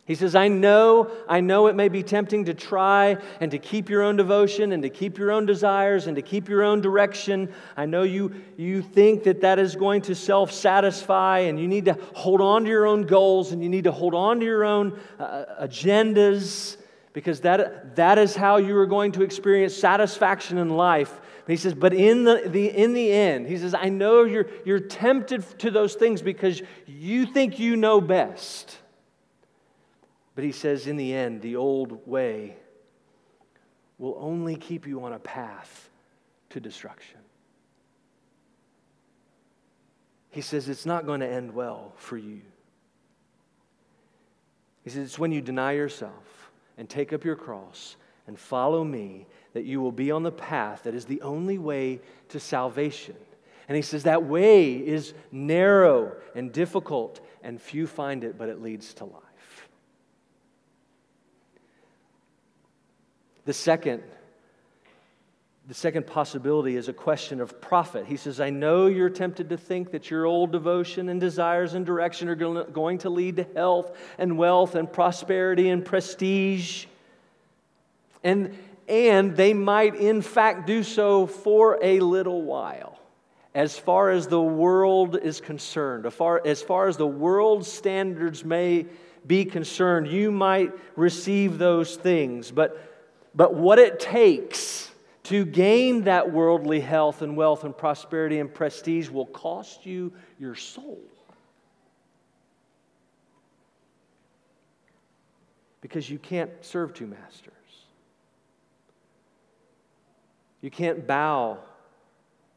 He 0.06 0.14
says, 0.14 0.34
I 0.34 0.48
know, 0.48 1.10
I 1.26 1.40
know 1.40 1.68
it 1.68 1.74
may 1.74 1.88
be 1.88 2.02
tempting 2.02 2.44
to 2.44 2.54
try 2.54 3.16
and 3.40 3.50
to 3.52 3.58
keep 3.58 3.88
your 3.88 4.02
own 4.02 4.16
devotion 4.16 4.72
and 4.72 4.82
to 4.82 4.90
keep 4.90 5.16
your 5.16 5.30
own 5.30 5.46
desires 5.46 6.06
and 6.06 6.16
to 6.16 6.20
keep 6.20 6.46
your 6.46 6.62
own 6.62 6.82
direction. 6.82 7.50
I 7.74 7.86
know 7.86 8.02
you, 8.02 8.34
you 8.58 8.82
think 8.82 9.24
that 9.24 9.40
that 9.40 9.58
is 9.58 9.76
going 9.76 10.02
to 10.02 10.14
self 10.14 10.52
satisfy 10.52 11.40
and 11.40 11.58
you 11.58 11.66
need 11.66 11.86
to 11.86 11.96
hold 12.12 12.42
on 12.42 12.64
to 12.64 12.68
your 12.68 12.86
own 12.86 13.04
goals 13.04 13.52
and 13.52 13.62
you 13.62 13.70
need 13.70 13.84
to 13.84 13.92
hold 13.92 14.14
on 14.14 14.40
to 14.40 14.44
your 14.44 14.64
own 14.64 15.00
uh, 15.18 15.44
agendas 15.62 16.76
because 17.14 17.40
that, 17.42 17.94
that 17.94 18.18
is 18.18 18.34
how 18.34 18.56
you 18.58 18.76
are 18.76 18.86
going 18.86 19.12
to 19.12 19.22
experience 19.22 19.74
satisfaction 19.74 20.58
in 20.58 20.68
life. 20.68 21.20
He 21.46 21.56
says, 21.56 21.72
but 21.72 21.94
in 21.94 22.24
the, 22.24 22.42
the, 22.44 22.66
in 22.66 22.92
the 22.92 23.10
end, 23.12 23.46
he 23.46 23.56
says, 23.56 23.72
I 23.72 23.88
know 23.88 24.24
you're, 24.24 24.48
you're 24.66 24.80
tempted 24.80 25.44
to 25.60 25.70
those 25.70 25.94
things 25.94 26.22
because 26.22 26.60
you 26.86 27.24
think 27.24 27.60
you 27.60 27.76
know 27.76 28.00
best. 28.00 28.76
But 30.34 30.42
he 30.42 30.50
says, 30.50 30.88
in 30.88 30.96
the 30.96 31.14
end, 31.14 31.40
the 31.40 31.54
old 31.54 32.04
way 32.06 32.56
will 33.96 34.16
only 34.18 34.56
keep 34.56 34.84
you 34.84 35.04
on 35.04 35.12
a 35.12 35.20
path 35.20 35.88
to 36.50 36.58
destruction. 36.58 37.20
He 40.30 40.40
says, 40.40 40.68
it's 40.68 40.84
not 40.84 41.06
going 41.06 41.20
to 41.20 41.28
end 41.28 41.54
well 41.54 41.92
for 41.94 42.16
you. 42.16 42.40
He 44.82 44.90
says, 44.90 45.04
it's 45.04 45.18
when 45.18 45.30
you 45.30 45.40
deny 45.40 45.72
yourself 45.72 46.33
and 46.78 46.88
take 46.88 47.12
up 47.12 47.24
your 47.24 47.36
cross 47.36 47.96
and 48.26 48.38
follow 48.38 48.84
me 48.84 49.26
that 49.52 49.64
you 49.64 49.80
will 49.80 49.92
be 49.92 50.10
on 50.10 50.22
the 50.22 50.32
path 50.32 50.84
that 50.84 50.94
is 50.94 51.04
the 51.04 51.20
only 51.22 51.58
way 51.58 52.00
to 52.28 52.40
salvation. 52.40 53.16
And 53.68 53.76
he 53.76 53.82
says 53.82 54.02
that 54.02 54.24
way 54.24 54.74
is 54.74 55.14
narrow 55.32 56.16
and 56.34 56.52
difficult, 56.52 57.20
and 57.42 57.60
few 57.60 57.86
find 57.86 58.24
it, 58.24 58.36
but 58.36 58.48
it 58.48 58.60
leads 58.60 58.92
to 58.94 59.04
life. 59.04 59.68
The 63.44 63.52
second, 63.52 64.02
the 65.66 65.74
second 65.74 66.06
possibility 66.06 66.76
is 66.76 66.88
a 66.88 66.92
question 66.92 67.40
of 67.40 67.60
profit. 67.60 68.04
He 68.06 68.18
says, 68.18 68.38
I 68.38 68.50
know 68.50 68.86
you're 68.86 69.08
tempted 69.08 69.48
to 69.48 69.56
think 69.56 69.92
that 69.92 70.10
your 70.10 70.26
old 70.26 70.52
devotion 70.52 71.08
and 71.08 71.18
desires 71.18 71.72
and 71.72 71.86
direction 71.86 72.28
are 72.28 72.34
going 72.64 72.98
to 72.98 73.10
lead 73.10 73.36
to 73.36 73.46
health 73.54 73.96
and 74.18 74.36
wealth 74.36 74.74
and 74.74 74.92
prosperity 74.92 75.70
and 75.70 75.82
prestige. 75.82 76.84
And, 78.22 78.58
and 78.88 79.34
they 79.36 79.54
might, 79.54 79.94
in 79.94 80.20
fact, 80.20 80.66
do 80.66 80.82
so 80.82 81.26
for 81.26 81.78
a 81.80 82.00
little 82.00 82.42
while. 82.42 82.98
As 83.54 83.78
far 83.78 84.10
as 84.10 84.26
the 84.26 84.42
world 84.42 85.16
is 85.16 85.40
concerned, 85.40 86.04
as 86.04 86.12
far, 86.12 86.42
as 86.44 86.60
far 86.60 86.88
as 86.88 86.98
the 86.98 87.06
world's 87.06 87.70
standards 87.70 88.44
may 88.44 88.84
be 89.26 89.46
concerned, 89.46 90.08
you 90.08 90.30
might 90.30 90.72
receive 90.96 91.56
those 91.56 91.96
things. 91.96 92.50
But 92.50 92.78
But 93.34 93.54
what 93.54 93.78
it 93.78 93.98
takes 93.98 94.90
to 95.24 95.46
gain 95.46 96.02
that 96.04 96.30
worldly 96.30 96.80
health 96.80 97.22
and 97.22 97.36
wealth 97.36 97.64
and 97.64 97.76
prosperity 97.76 98.40
and 98.40 98.52
prestige 98.52 99.08
will 99.08 99.26
cost 99.26 99.86
you 99.86 100.12
your 100.38 100.54
soul. 100.54 101.00
Because 105.80 106.08
you 106.08 106.18
can't 106.18 106.50
serve 106.60 106.94
two 106.94 107.06
masters. 107.06 107.52
You 110.60 110.70
can't 110.70 111.06
bow 111.06 111.58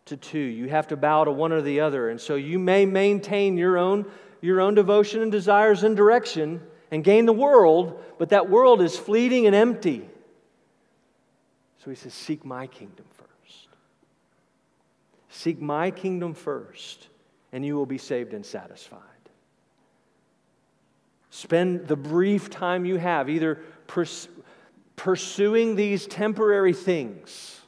to 0.06 0.18
two. 0.18 0.40
You 0.40 0.70
have 0.70 0.88
to 0.88 0.98
bow 0.98 1.24
to 1.26 1.32
one 1.32 1.52
or 1.52 1.62
the 1.62 1.82
other. 1.82 2.10
And 2.10 2.20
so 2.20 2.36
you 2.36 2.60
may 2.60 2.86
maintain 2.86 3.58
your 3.58 3.78
own, 3.78 4.06
your 4.42 4.62
own 4.62 4.76
devotion 4.76 5.22
and 5.22 5.32
desires 5.32 5.84
and 5.84 5.96
direction 5.96 6.62
and 6.92 7.04
gain 7.04 7.26
the 7.26 7.34
world, 7.34 8.02
but 8.18 8.30
that 8.30 8.50
world 8.50 8.82
is 8.82 8.98
fleeting 8.98 9.46
and 9.46 9.56
empty. 9.56 10.10
So 11.84 11.90
he 11.90 11.96
says, 11.96 12.14
Seek 12.14 12.46
my 12.46 12.68
kingdom 12.68 13.06
first. 13.14 13.68
Seek 15.30 15.62
my 15.62 15.92
kingdom 15.92 16.34
first, 16.34 17.08
and 17.52 17.66
you 17.66 17.76
will 17.76 17.86
be 17.86 17.98
saved 17.98 18.34
and 18.34 18.46
satisfied. 18.46 19.02
Spend 21.30 21.88
the 21.88 21.96
brief 21.96 22.50
time 22.50 22.86
you 22.86 22.98
have 22.98 23.30
either 23.30 23.60
pers- 23.86 24.28
pursuing 24.96 25.76
these 25.76 26.08
temporary 26.08 26.74
things 26.74 27.62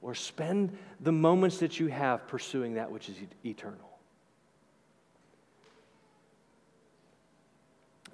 or 0.00 0.14
spend 0.14 0.76
the 1.00 1.12
moments 1.12 1.58
that 1.58 1.78
you 1.78 1.88
have 1.88 2.26
pursuing 2.28 2.74
that 2.74 2.90
which 2.90 3.08
is 3.08 3.16
eternal. 3.44 3.98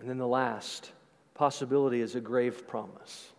And 0.01 0.11
then 0.11 0.19
the 0.19 0.27
last 0.27 0.91
possibility 1.35 2.01
is 2.01 2.17
a 2.17 2.21
grave 2.21 2.67
promise. 2.67 3.31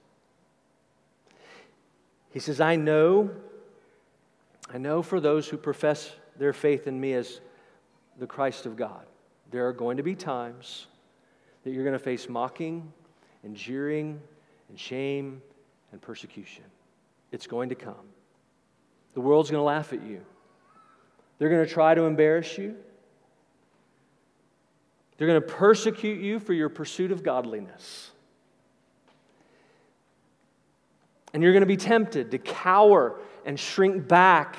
He 2.34 2.40
says, 2.40 2.60
I 2.60 2.76
know, 2.76 3.30
I 4.74 4.80
know 4.80 5.04
for 5.04 5.20
those 5.20 5.48
who 5.48 5.56
profess 5.56 6.12
their 6.38 6.52
faith 6.52 6.88
in 6.88 7.00
me 7.00 7.14
as 7.14 7.40
the 8.18 8.26
Christ 8.26 8.66
of 8.66 8.76
God, 8.76 9.06
there 9.52 9.68
are 9.68 9.74
going 9.74 9.98
to 9.98 10.04
be 10.04 10.16
times 10.16 10.88
that 11.64 11.72
you're 11.72 11.84
going 11.84 11.94
to 11.94 12.04
face 12.04 12.28
mocking 12.28 12.92
and 13.44 13.56
jeering 13.56 14.20
and 14.70 14.80
shame 14.80 15.44
and 15.92 16.02
persecution. 16.02 16.64
It's 17.32 17.46
going 17.46 17.70
to 17.70 17.76
come. 17.76 18.08
The 19.14 19.22
world's 19.22 19.52
going 19.52 19.60
to 19.60 19.66
laugh 19.66 19.94
at 19.94 20.02
you. 20.02 20.22
They're 21.38 21.50
going 21.50 21.66
to 21.66 21.72
try 21.72 21.94
to 21.94 22.06
embarrass 22.06 22.58
you. 22.58 22.76
They're 25.18 25.28
going 25.28 25.42
to 25.42 25.48
persecute 25.48 26.20
you 26.20 26.40
for 26.40 26.54
your 26.54 26.70
pursuit 26.70 27.12
of 27.12 27.22
godliness. 27.22 28.10
And 31.34 31.42
you're 31.42 31.54
going 31.54 31.62
to 31.62 31.68
be 31.68 31.78
tempted 31.78 32.32
to 32.32 32.38
cower 32.38 33.16
and 33.46 33.60
shrink 33.60 34.08
back 34.08 34.56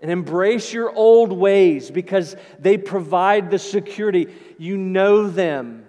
and 0.00 0.10
embrace 0.10 0.72
your 0.72 0.94
old 0.94 1.32
ways 1.32 1.90
because 1.90 2.36
they 2.58 2.78
provide 2.78 3.50
the 3.50 3.58
security. 3.58 4.28
You 4.58 4.76
know 4.76 5.28
them, 5.28 5.84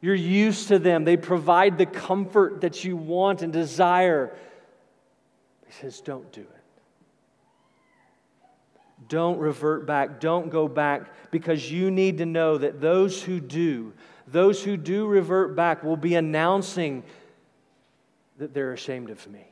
you're 0.00 0.14
used 0.14 0.68
to 0.68 0.78
them. 0.78 1.04
They 1.04 1.16
provide 1.16 1.76
the 1.76 1.86
comfort 1.86 2.62
that 2.62 2.84
you 2.84 2.96
want 2.96 3.42
and 3.42 3.52
desire. 3.52 4.34
He 5.66 5.72
says, 5.72 6.00
Don't 6.00 6.30
do 6.32 6.40
it. 6.40 6.46
Don't 9.08 9.38
revert 9.38 9.86
back. 9.86 10.20
Don't 10.20 10.50
go 10.50 10.68
back 10.68 11.30
because 11.30 11.70
you 11.70 11.90
need 11.90 12.18
to 12.18 12.26
know 12.26 12.58
that 12.58 12.80
those 12.80 13.22
who 13.22 13.40
do, 13.40 13.92
those 14.26 14.62
who 14.62 14.76
do 14.76 15.06
revert 15.06 15.56
back, 15.56 15.82
will 15.82 15.96
be 15.96 16.14
announcing 16.14 17.02
that 18.40 18.54
they're 18.54 18.72
ashamed 18.72 19.10
of 19.10 19.30
me. 19.30 19.46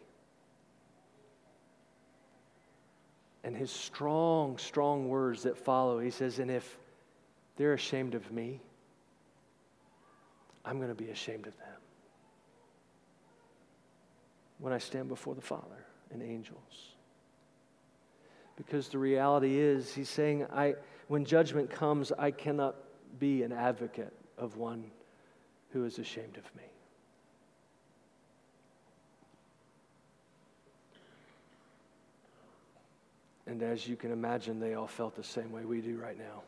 And 3.45 3.55
his 3.55 3.70
strong, 3.70 4.57
strong 4.57 5.09
words 5.09 5.43
that 5.43 5.59
follow, 5.59 5.99
he 5.99 6.11
says, 6.11 6.39
And 6.39 6.51
if 6.51 6.78
they're 7.57 7.74
ashamed 7.74 8.14
of 8.14 8.32
me, 8.32 8.61
I'm 10.64 10.78
going 10.78 10.89
to 10.89 10.95
be 10.95 11.11
ashamed 11.11 11.47
of 11.47 11.57
them 11.59 11.66
when 14.59 14.72
I 14.72 14.78
stand 14.78 15.09
before 15.09 15.34
the 15.34 15.43
Father 15.43 15.84
and 16.11 16.22
angels. 16.22 16.95
Because 18.57 18.89
the 18.89 18.99
reality 18.99 19.59
is, 19.59 19.93
he's 19.95 20.09
saying, 20.09 20.47
I, 20.51 20.76
when 21.09 21.26
judgment 21.26 21.70
comes, 21.70 22.11
I 22.18 22.30
cannot 22.30 22.74
be 23.18 23.43
an 23.43 23.53
advocate 23.53 24.14
of 24.39 24.57
one 24.57 24.84
who 25.72 25.84
is 25.84 25.99
ashamed 25.99 26.39
of 26.39 26.57
me. 26.57 26.68
And 33.49 33.63
as 33.63 33.89
you 33.89 33.97
can 33.97 34.13
imagine, 34.13 34.61
they 34.61 34.75
all 34.75 34.87
felt 34.87 35.17
the 35.17 35.25
same 35.25 35.51
way 35.51 35.65
we 35.65 35.81
do 35.81 35.97
right 35.97 36.19
now. 36.19 36.43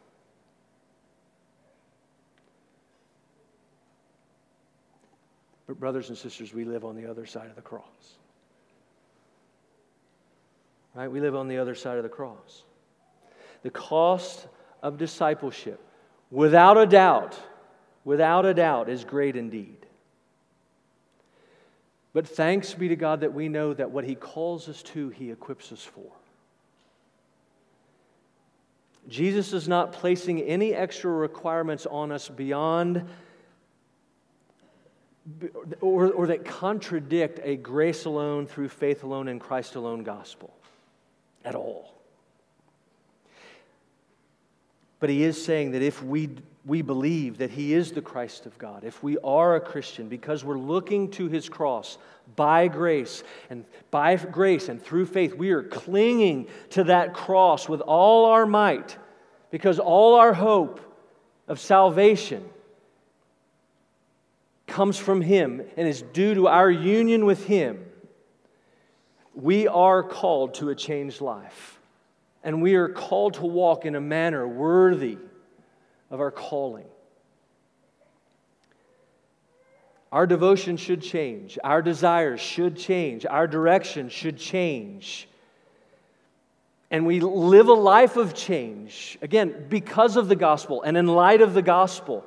But, 5.67 5.81
brothers 5.81 6.11
and 6.11 6.19
sisters, 6.19 6.53
we 6.53 6.65
live 6.65 6.85
on 6.85 6.97
the 6.97 7.09
other 7.09 7.25
side 7.25 7.49
of 7.49 7.57
the 7.57 7.63
cross. 7.63 7.85
Right? 10.95 11.11
We 11.11 11.21
live 11.21 11.35
on 11.35 11.49
the 11.49 11.57
other 11.57 11.75
side 11.75 11.97
of 11.97 12.03
the 12.03 12.11
cross. 12.11 12.65
The 13.63 13.71
cost 13.71 14.47
of 14.83 14.99
discipleship, 14.99 15.81
without 16.31 16.77
a 16.77 16.87
doubt, 16.87 17.39
without 18.05 18.45
a 18.45 18.53
doubt, 18.53 18.91
is 18.91 19.05
great 19.05 19.37
indeed. 19.37 19.87
But 22.13 22.29
thanks 22.29 22.75
be 22.75 22.89
to 22.89 22.97
God 22.97 23.21
that 23.21 23.33
we 23.33 23.49
know 23.49 23.73
that 23.73 23.91
what 23.91 24.05
He 24.05 24.17
calls 24.17 24.69
us 24.69 24.83
to, 24.83 25.09
He 25.11 25.31
equips 25.31 25.73
us 25.73 25.83
for. 25.83 26.11
Jesus 29.11 29.53
is 29.53 29.69
not 29.69 29.93
placing 29.93 30.41
any 30.43 30.73
extra 30.73 31.11
requirements 31.11 31.85
on 31.85 32.13
us 32.13 32.29
beyond 32.29 33.05
or, 35.81 36.13
or 36.13 36.27
that 36.29 36.45
contradict 36.45 37.41
a 37.43 37.57
grace 37.57 38.05
alone, 38.05 38.47
through 38.47 38.69
faith 38.69 39.03
alone, 39.03 39.29
in 39.29 39.39
Christ 39.39 39.75
alone 39.75 40.03
gospel 40.03 40.55
at 41.45 41.55
all. 41.55 41.95
But 44.99 45.11
he 45.11 45.23
is 45.23 45.43
saying 45.43 45.73
that 45.73 45.83
if 45.83 46.03
we, 46.03 46.31
we 46.67 46.83
believe 46.83 47.39
that 47.39 47.51
he 47.51 47.73
is 47.73 47.93
the 47.93 48.03
Christ 48.03 48.45
of 48.47 48.59
God, 48.59 48.85
if 48.85 49.03
we 49.03 49.17
are 49.19 49.57
a 49.57 49.61
Christian 49.61 50.09
because 50.09 50.45
we're 50.45 50.59
looking 50.59 51.11
to 51.13 51.29
his 51.29 51.49
cross 51.49 51.97
by 52.37 52.69
grace 52.69 53.25
and 53.49 53.65
by 53.91 54.17
grace 54.17 54.69
and 54.69 54.83
through 54.83 55.07
faith, 55.07 55.35
we 55.35 55.51
are 55.51 55.63
clinging 55.63 56.49
to 56.71 56.85
that 56.85 57.15
cross 57.15 57.69
with 57.69 57.81
all 57.81 58.27
our 58.27 58.47
might 58.47 58.97
because 59.51 59.79
all 59.79 60.15
our 60.15 60.33
hope 60.33 60.81
of 61.49 61.59
salvation 61.59 62.45
comes 64.67 64.97
from 64.97 65.21
him 65.21 65.63
and 65.77 65.89
is 65.89 66.03
due 66.03 66.35
to 66.35 66.49
our 66.49 66.71
union 66.71 67.25
with 67.25 67.45
him. 67.47 67.85
We 69.35 69.67
are 69.67 70.03
called 70.03 70.55
to 70.55 70.71
a 70.71 70.75
changed 70.75 71.21
life. 71.21 71.81
And 72.43 72.63
we 72.63 72.77
are 72.77 72.89
called 72.89 73.35
to 73.35 73.43
walk 73.43 73.85
in 73.85 73.95
a 73.95 74.01
manner 74.01 74.47
worthy 74.47 75.19
of 76.11 76.21
our 76.21 76.31
calling. 76.31 76.87
Our 80.13 80.27
devotion 80.27 80.77
should 80.77 81.03
change. 81.03 81.59
Our 81.63 81.83
desires 81.83 82.41
should 82.41 82.77
change. 82.77 83.27
Our 83.27 83.47
direction 83.47 84.09
should 84.09 84.39
change. 84.39 85.29
And 86.91 87.07
we 87.07 87.20
live 87.20 87.68
a 87.68 87.74
life 87.74 88.16
of 88.16 88.34
change, 88.34 89.16
again, 89.22 89.66
because 89.68 90.16
of 90.16 90.28
the 90.28 90.36
gospel 90.36 90.82
and 90.82 90.97
in 90.97 91.07
light 91.07 91.41
of 91.41 91.55
the 91.55 91.62
gospel. 91.62 92.24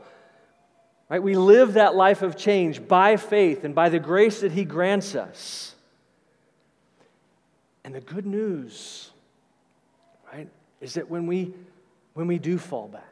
Right? 1.10 1.22
We 1.22 1.36
live 1.36 1.74
that 1.74 1.96
life 1.96 2.22
of 2.22 2.38
change 2.38 2.88
by 2.88 3.18
faith 3.18 3.66
and 3.66 3.76
by 3.76 3.90
the 3.90 4.00
grace 4.00 4.40
that 4.42 4.54
He 4.54 4.64
grants 4.64 5.16
us. 5.16 5.76
And 7.84 7.94
the 7.94 8.02
good 8.02 8.26
news, 8.26 9.12
right, 10.32 10.48
is 10.80 10.94
that 10.94 11.10
when 11.10 11.28
we, 11.28 11.54
when 12.14 12.28
we 12.28 12.40
do 12.40 12.58
fall 12.58 12.88
back, 12.88 13.04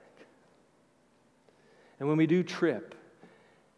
and 2.00 2.08
when 2.08 2.18
we 2.18 2.26
do 2.26 2.42
trip, 2.42 2.96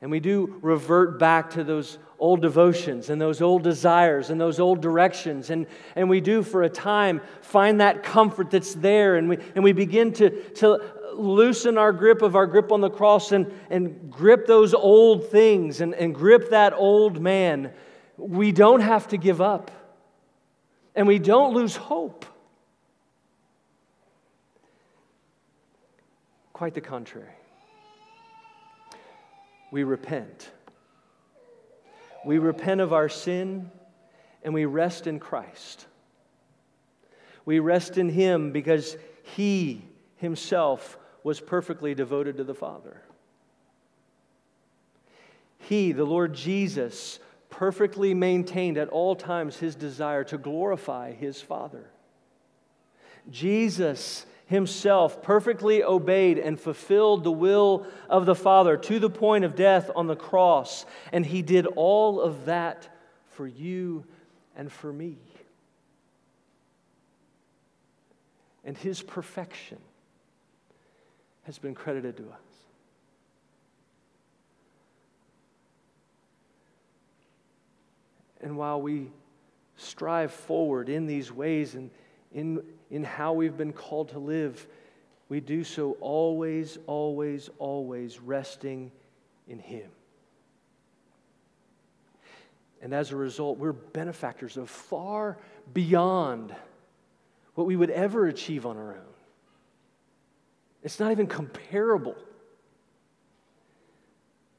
and 0.02 0.12
we 0.12 0.20
do 0.20 0.60
revert 0.62 1.18
back 1.18 1.52
to 1.52 1.64
those 1.64 1.98
old 2.24 2.42
devotions 2.42 3.10
and 3.10 3.20
those 3.20 3.42
old 3.42 3.64
desires 3.64 4.30
and 4.30 4.40
those 4.40 4.58
old 4.58 4.80
directions, 4.80 5.50
and, 5.50 5.68
and 5.94 6.10
we 6.10 6.22
do 6.22 6.42
for 6.42 6.64
a 6.64 6.70
time 6.70 7.20
find 7.42 7.82
that 7.82 8.02
comfort 8.02 8.50
that's 8.50 8.74
there, 8.76 9.18
and 9.18 9.28
we, 9.28 9.38
and 9.56 9.64
we 9.64 9.74
begin 9.74 10.14
to, 10.14 10.30
to 10.52 10.80
loosen 11.14 11.78
our 11.78 11.92
grip 11.92 12.22
of 12.22 12.38
our 12.38 12.48
grip 12.48 12.72
on 12.72 12.80
the 12.80 12.90
cross 12.90 13.34
and, 13.34 13.52
and 13.70 14.10
grip 14.10 14.48
those 14.48 14.74
old 14.74 15.28
things 15.32 15.82
and, 15.82 15.94
and 15.96 16.16
grip 16.16 16.50
that 16.52 16.72
old 16.74 17.22
man, 17.22 17.74
we 18.16 18.54
don't 18.54 18.80
have 18.80 19.06
to 19.10 19.18
give 19.18 19.42
up 19.42 19.70
and 20.96 21.06
we 21.06 21.20
don't 21.20 21.54
lose 21.54 21.76
hope. 21.76 22.26
Quite 26.54 26.74
the 26.74 26.82
contrary. 26.82 27.36
We 29.72 29.84
repent. 29.84 30.53
We 32.26 32.38
repent 32.38 32.82
of 32.82 32.94
our 32.94 33.10
sin 33.10 33.72
and 34.44 34.54
we 34.54 34.66
rest 34.66 35.08
in 35.08 35.20
Christ. 35.20 35.86
We 37.46 37.60
rest 37.60 37.98
in 37.98 38.10
Him 38.10 38.52
because 38.52 38.98
He 39.24 39.84
Himself 40.18 40.98
was 41.24 41.40
perfectly 41.40 41.94
devoted 41.96 42.38
to 42.38 42.44
the 42.44 42.54
Father. 42.54 43.02
He, 45.60 45.92
the 45.94 46.04
Lord 46.04 46.34
Jesus, 46.34 47.20
perfectly 47.50 48.14
maintained 48.14 48.78
at 48.78 48.90
all 48.90 49.16
times 49.16 49.58
His 49.58 49.76
desire 49.76 50.24
to 50.26 50.38
glorify 50.38 51.14
His 51.14 51.42
Father. 51.42 51.90
Jesus 53.30 54.26
himself 54.54 55.22
perfectly 55.22 55.84
obeyed 55.84 56.38
and 56.38 56.60
fulfilled 56.60 57.24
the 57.24 57.32
will 57.32 57.86
of 58.08 58.26
the 58.26 58.36
Father 58.36 58.78
to 58.78 59.00
the 59.00 59.10
point 59.10 59.44
of 59.44 59.56
death 59.56 59.90
on 59.96 60.08
the 60.08 60.16
cross. 60.16 60.86
And 61.12 61.26
he 61.26 61.42
did 61.42 61.66
all 61.66 62.22
of 62.22 62.46
that 62.46 62.88
for 63.26 63.48
you 63.48 64.06
and 64.56 64.72
for 64.72 64.94
me. 64.94 65.18
And 68.64 68.78
his 68.78 69.02
perfection 69.02 69.80
has 71.44 71.58
been 71.58 71.76
credited 71.76 72.16
to 72.18 72.24
us. 72.24 72.40
And 78.40 78.58
while 78.58 78.82
we 78.82 79.10
strive 79.78 80.32
forward 80.32 80.90
in 80.90 81.08
these 81.08 81.32
ways 81.32 81.76
and 81.76 81.90
in, 82.34 82.62
in 82.94 83.04
how 83.04 83.34
we've 83.34 83.58
been 83.58 83.74
called 83.74 84.10
to 84.10 84.20
live, 84.20 84.68
we 85.28 85.40
do 85.40 85.64
so 85.64 85.98
always, 86.00 86.78
always, 86.86 87.50
always 87.58 88.20
resting 88.20 88.92
in 89.48 89.58
Him. 89.58 89.90
And 92.84 92.94
as 92.94 93.12
a 93.12 93.16
result, 93.16 93.58
we're 93.58 93.72
benefactors 93.72 94.58
of 94.58 94.70
far 94.70 95.40
beyond 95.74 96.54
what 97.56 97.66
we 97.66 97.76
would 97.76 97.90
ever 97.90 98.28
achieve 98.28 98.64
on 98.64 98.78
our 98.78 98.92
own. 98.92 99.14
It's 100.84 101.00
not 101.00 101.12
even 101.12 101.26
comparable. 101.26 102.16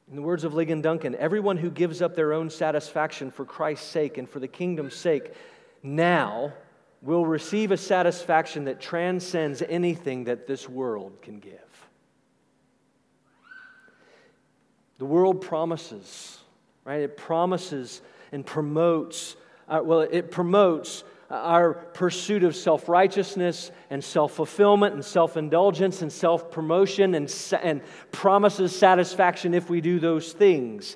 In 0.09 0.17
the 0.17 0.21
words 0.21 0.43
of 0.43 0.51
Ligon 0.51 0.81
Duncan, 0.81 1.15
everyone 1.15 1.55
who 1.55 1.71
gives 1.71 2.01
up 2.01 2.17
their 2.17 2.33
own 2.33 2.49
satisfaction 2.49 3.31
for 3.31 3.45
Christ's 3.45 3.87
sake 3.87 4.17
and 4.17 4.29
for 4.29 4.41
the 4.41 4.47
kingdom's 4.47 4.95
sake 4.95 5.31
now 5.81 6.51
will 7.05 7.25
receive 7.25 7.71
a 7.71 7.77
satisfaction 7.77 8.65
that 8.65 8.81
transcends 8.81 9.61
anything 9.61 10.23
that 10.23 10.47
this 10.47 10.67
world 10.67 11.21
can 11.21 11.39
give. 11.39 11.53
The 14.97 15.05
world 15.05 15.39
promises, 15.41 16.39
right? 16.83 17.01
It 17.01 17.15
promises 17.15 18.01
and 18.31 18.43
promotes, 18.43 19.35
uh, 19.69 19.81
well, 19.83 20.01
it 20.01 20.31
promotes 20.31 21.03
our 21.29 21.73
pursuit 21.73 22.43
of 22.43 22.55
self 22.55 22.89
righteousness 22.89 23.71
and 23.91 24.03
self 24.03 24.33
fulfillment 24.33 24.95
and 24.95 25.05
self 25.05 25.37
indulgence 25.37 26.01
and 26.01 26.11
self 26.11 26.49
promotion 26.49 27.13
and, 27.13 27.33
and 27.61 27.81
promises 28.11 28.75
satisfaction 28.75 29.53
if 29.53 29.69
we 29.69 29.79
do 29.79 29.99
those 29.99 30.33
things. 30.33 30.95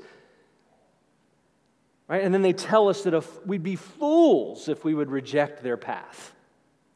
Right? 2.10 2.24
And 2.24 2.34
then 2.34 2.42
they 2.42 2.54
tell 2.54 2.90
us 2.90 3.04
that 3.04 3.14
if 3.14 3.46
we'd 3.46 3.64
be 3.64 3.76
fools 3.76 4.68
if 4.68 4.84
we 4.84 4.96
would 4.96 5.12
reject 5.12 5.62
their 5.62 5.78
path, 5.78 6.34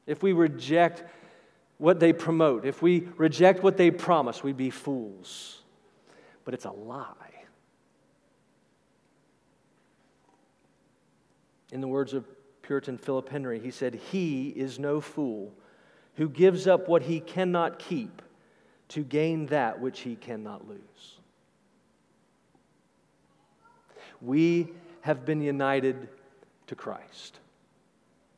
if 0.07 0.23
we 0.23 0.33
reject 0.33 1.03
what 1.77 1.99
they 1.99 2.11
promote, 2.11 2.65
if 2.65 2.81
we 2.81 3.07
reject 3.17 3.61
what 3.61 3.77
they 3.77 3.91
promise, 3.91 4.43
we'd 4.43 4.57
be 4.57 4.71
fools. 4.71 5.61
But 6.43 6.55
it's 6.55 6.65
a 6.65 6.71
lie. 6.71 7.05
In 11.71 11.79
the 11.79 11.87
words 11.87 12.13
of 12.13 12.25
Puritan 12.63 12.97
Philip 12.97 13.29
Henry, 13.29 13.59
he 13.59 13.71
said, 13.71 13.95
He 13.95 14.49
is 14.49 14.79
no 14.79 14.99
fool 14.99 15.53
who 16.15 16.27
gives 16.27 16.67
up 16.67 16.87
what 16.87 17.03
he 17.03 17.19
cannot 17.19 17.77
keep 17.77 18.21
to 18.89 19.03
gain 19.03 19.45
that 19.47 19.79
which 19.79 20.01
he 20.01 20.15
cannot 20.15 20.67
lose. 20.67 21.19
We 24.21 24.69
have 25.03 25.25
been 25.25 25.41
united 25.41 26.07
to 26.67 26.75
Christ. 26.75 27.39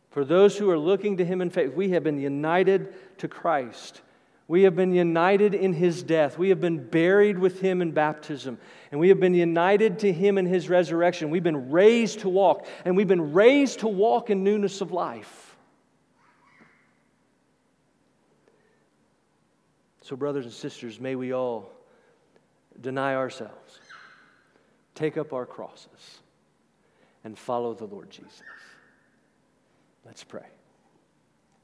For 0.10 0.26
those 0.26 0.58
who 0.58 0.68
are 0.72 0.80
looking 0.80 1.18
to 1.18 1.26
Him 1.26 1.40
in 1.42 1.52
faith, 1.52 1.76
we 1.76 1.92
have 1.92 2.04
been 2.04 2.18
united 2.18 2.96
to 3.20 3.28
Christ. 3.28 4.02
We 4.48 4.64
have 4.64 4.76
been 4.76 4.92
united 4.92 5.54
in 5.54 5.74
His 5.74 6.02
death. 6.02 6.40
We 6.40 6.50
have 6.50 6.60
been 6.60 6.84
buried 6.84 7.38
with 7.38 7.62
Him 7.62 7.84
in 7.84 7.92
baptism. 7.92 8.58
And 8.90 9.00
we 9.00 9.10
have 9.10 9.20
been 9.20 9.36
united 9.36 10.00
to 10.00 10.12
Him 10.12 10.40
in 10.40 10.48
His 10.48 10.68
resurrection. 10.68 11.30
We've 11.30 11.44
been 11.44 11.70
raised 11.70 12.22
to 12.22 12.30
walk. 12.30 12.66
And 12.84 12.98
we've 12.98 13.08
been 13.08 13.34
raised 13.34 13.82
to 13.82 13.88
walk 13.88 14.32
in 14.32 14.44
newness 14.44 14.82
of 14.82 14.92
life. 14.92 15.56
So, 20.02 20.16
brothers 20.16 20.46
and 20.46 20.54
sisters, 20.54 21.00
may 21.00 21.16
we 21.16 21.32
all 21.32 21.72
deny 22.82 23.14
ourselves, 23.14 23.80
take 24.96 25.16
up 25.16 25.32
our 25.32 25.46
crosses 25.46 26.22
and 27.26 27.38
follow 27.38 27.74
the 27.74 27.86
Lord 27.86 28.10
Jesus. 28.10 28.44
Let's 30.06 30.24
pray. 30.24 30.46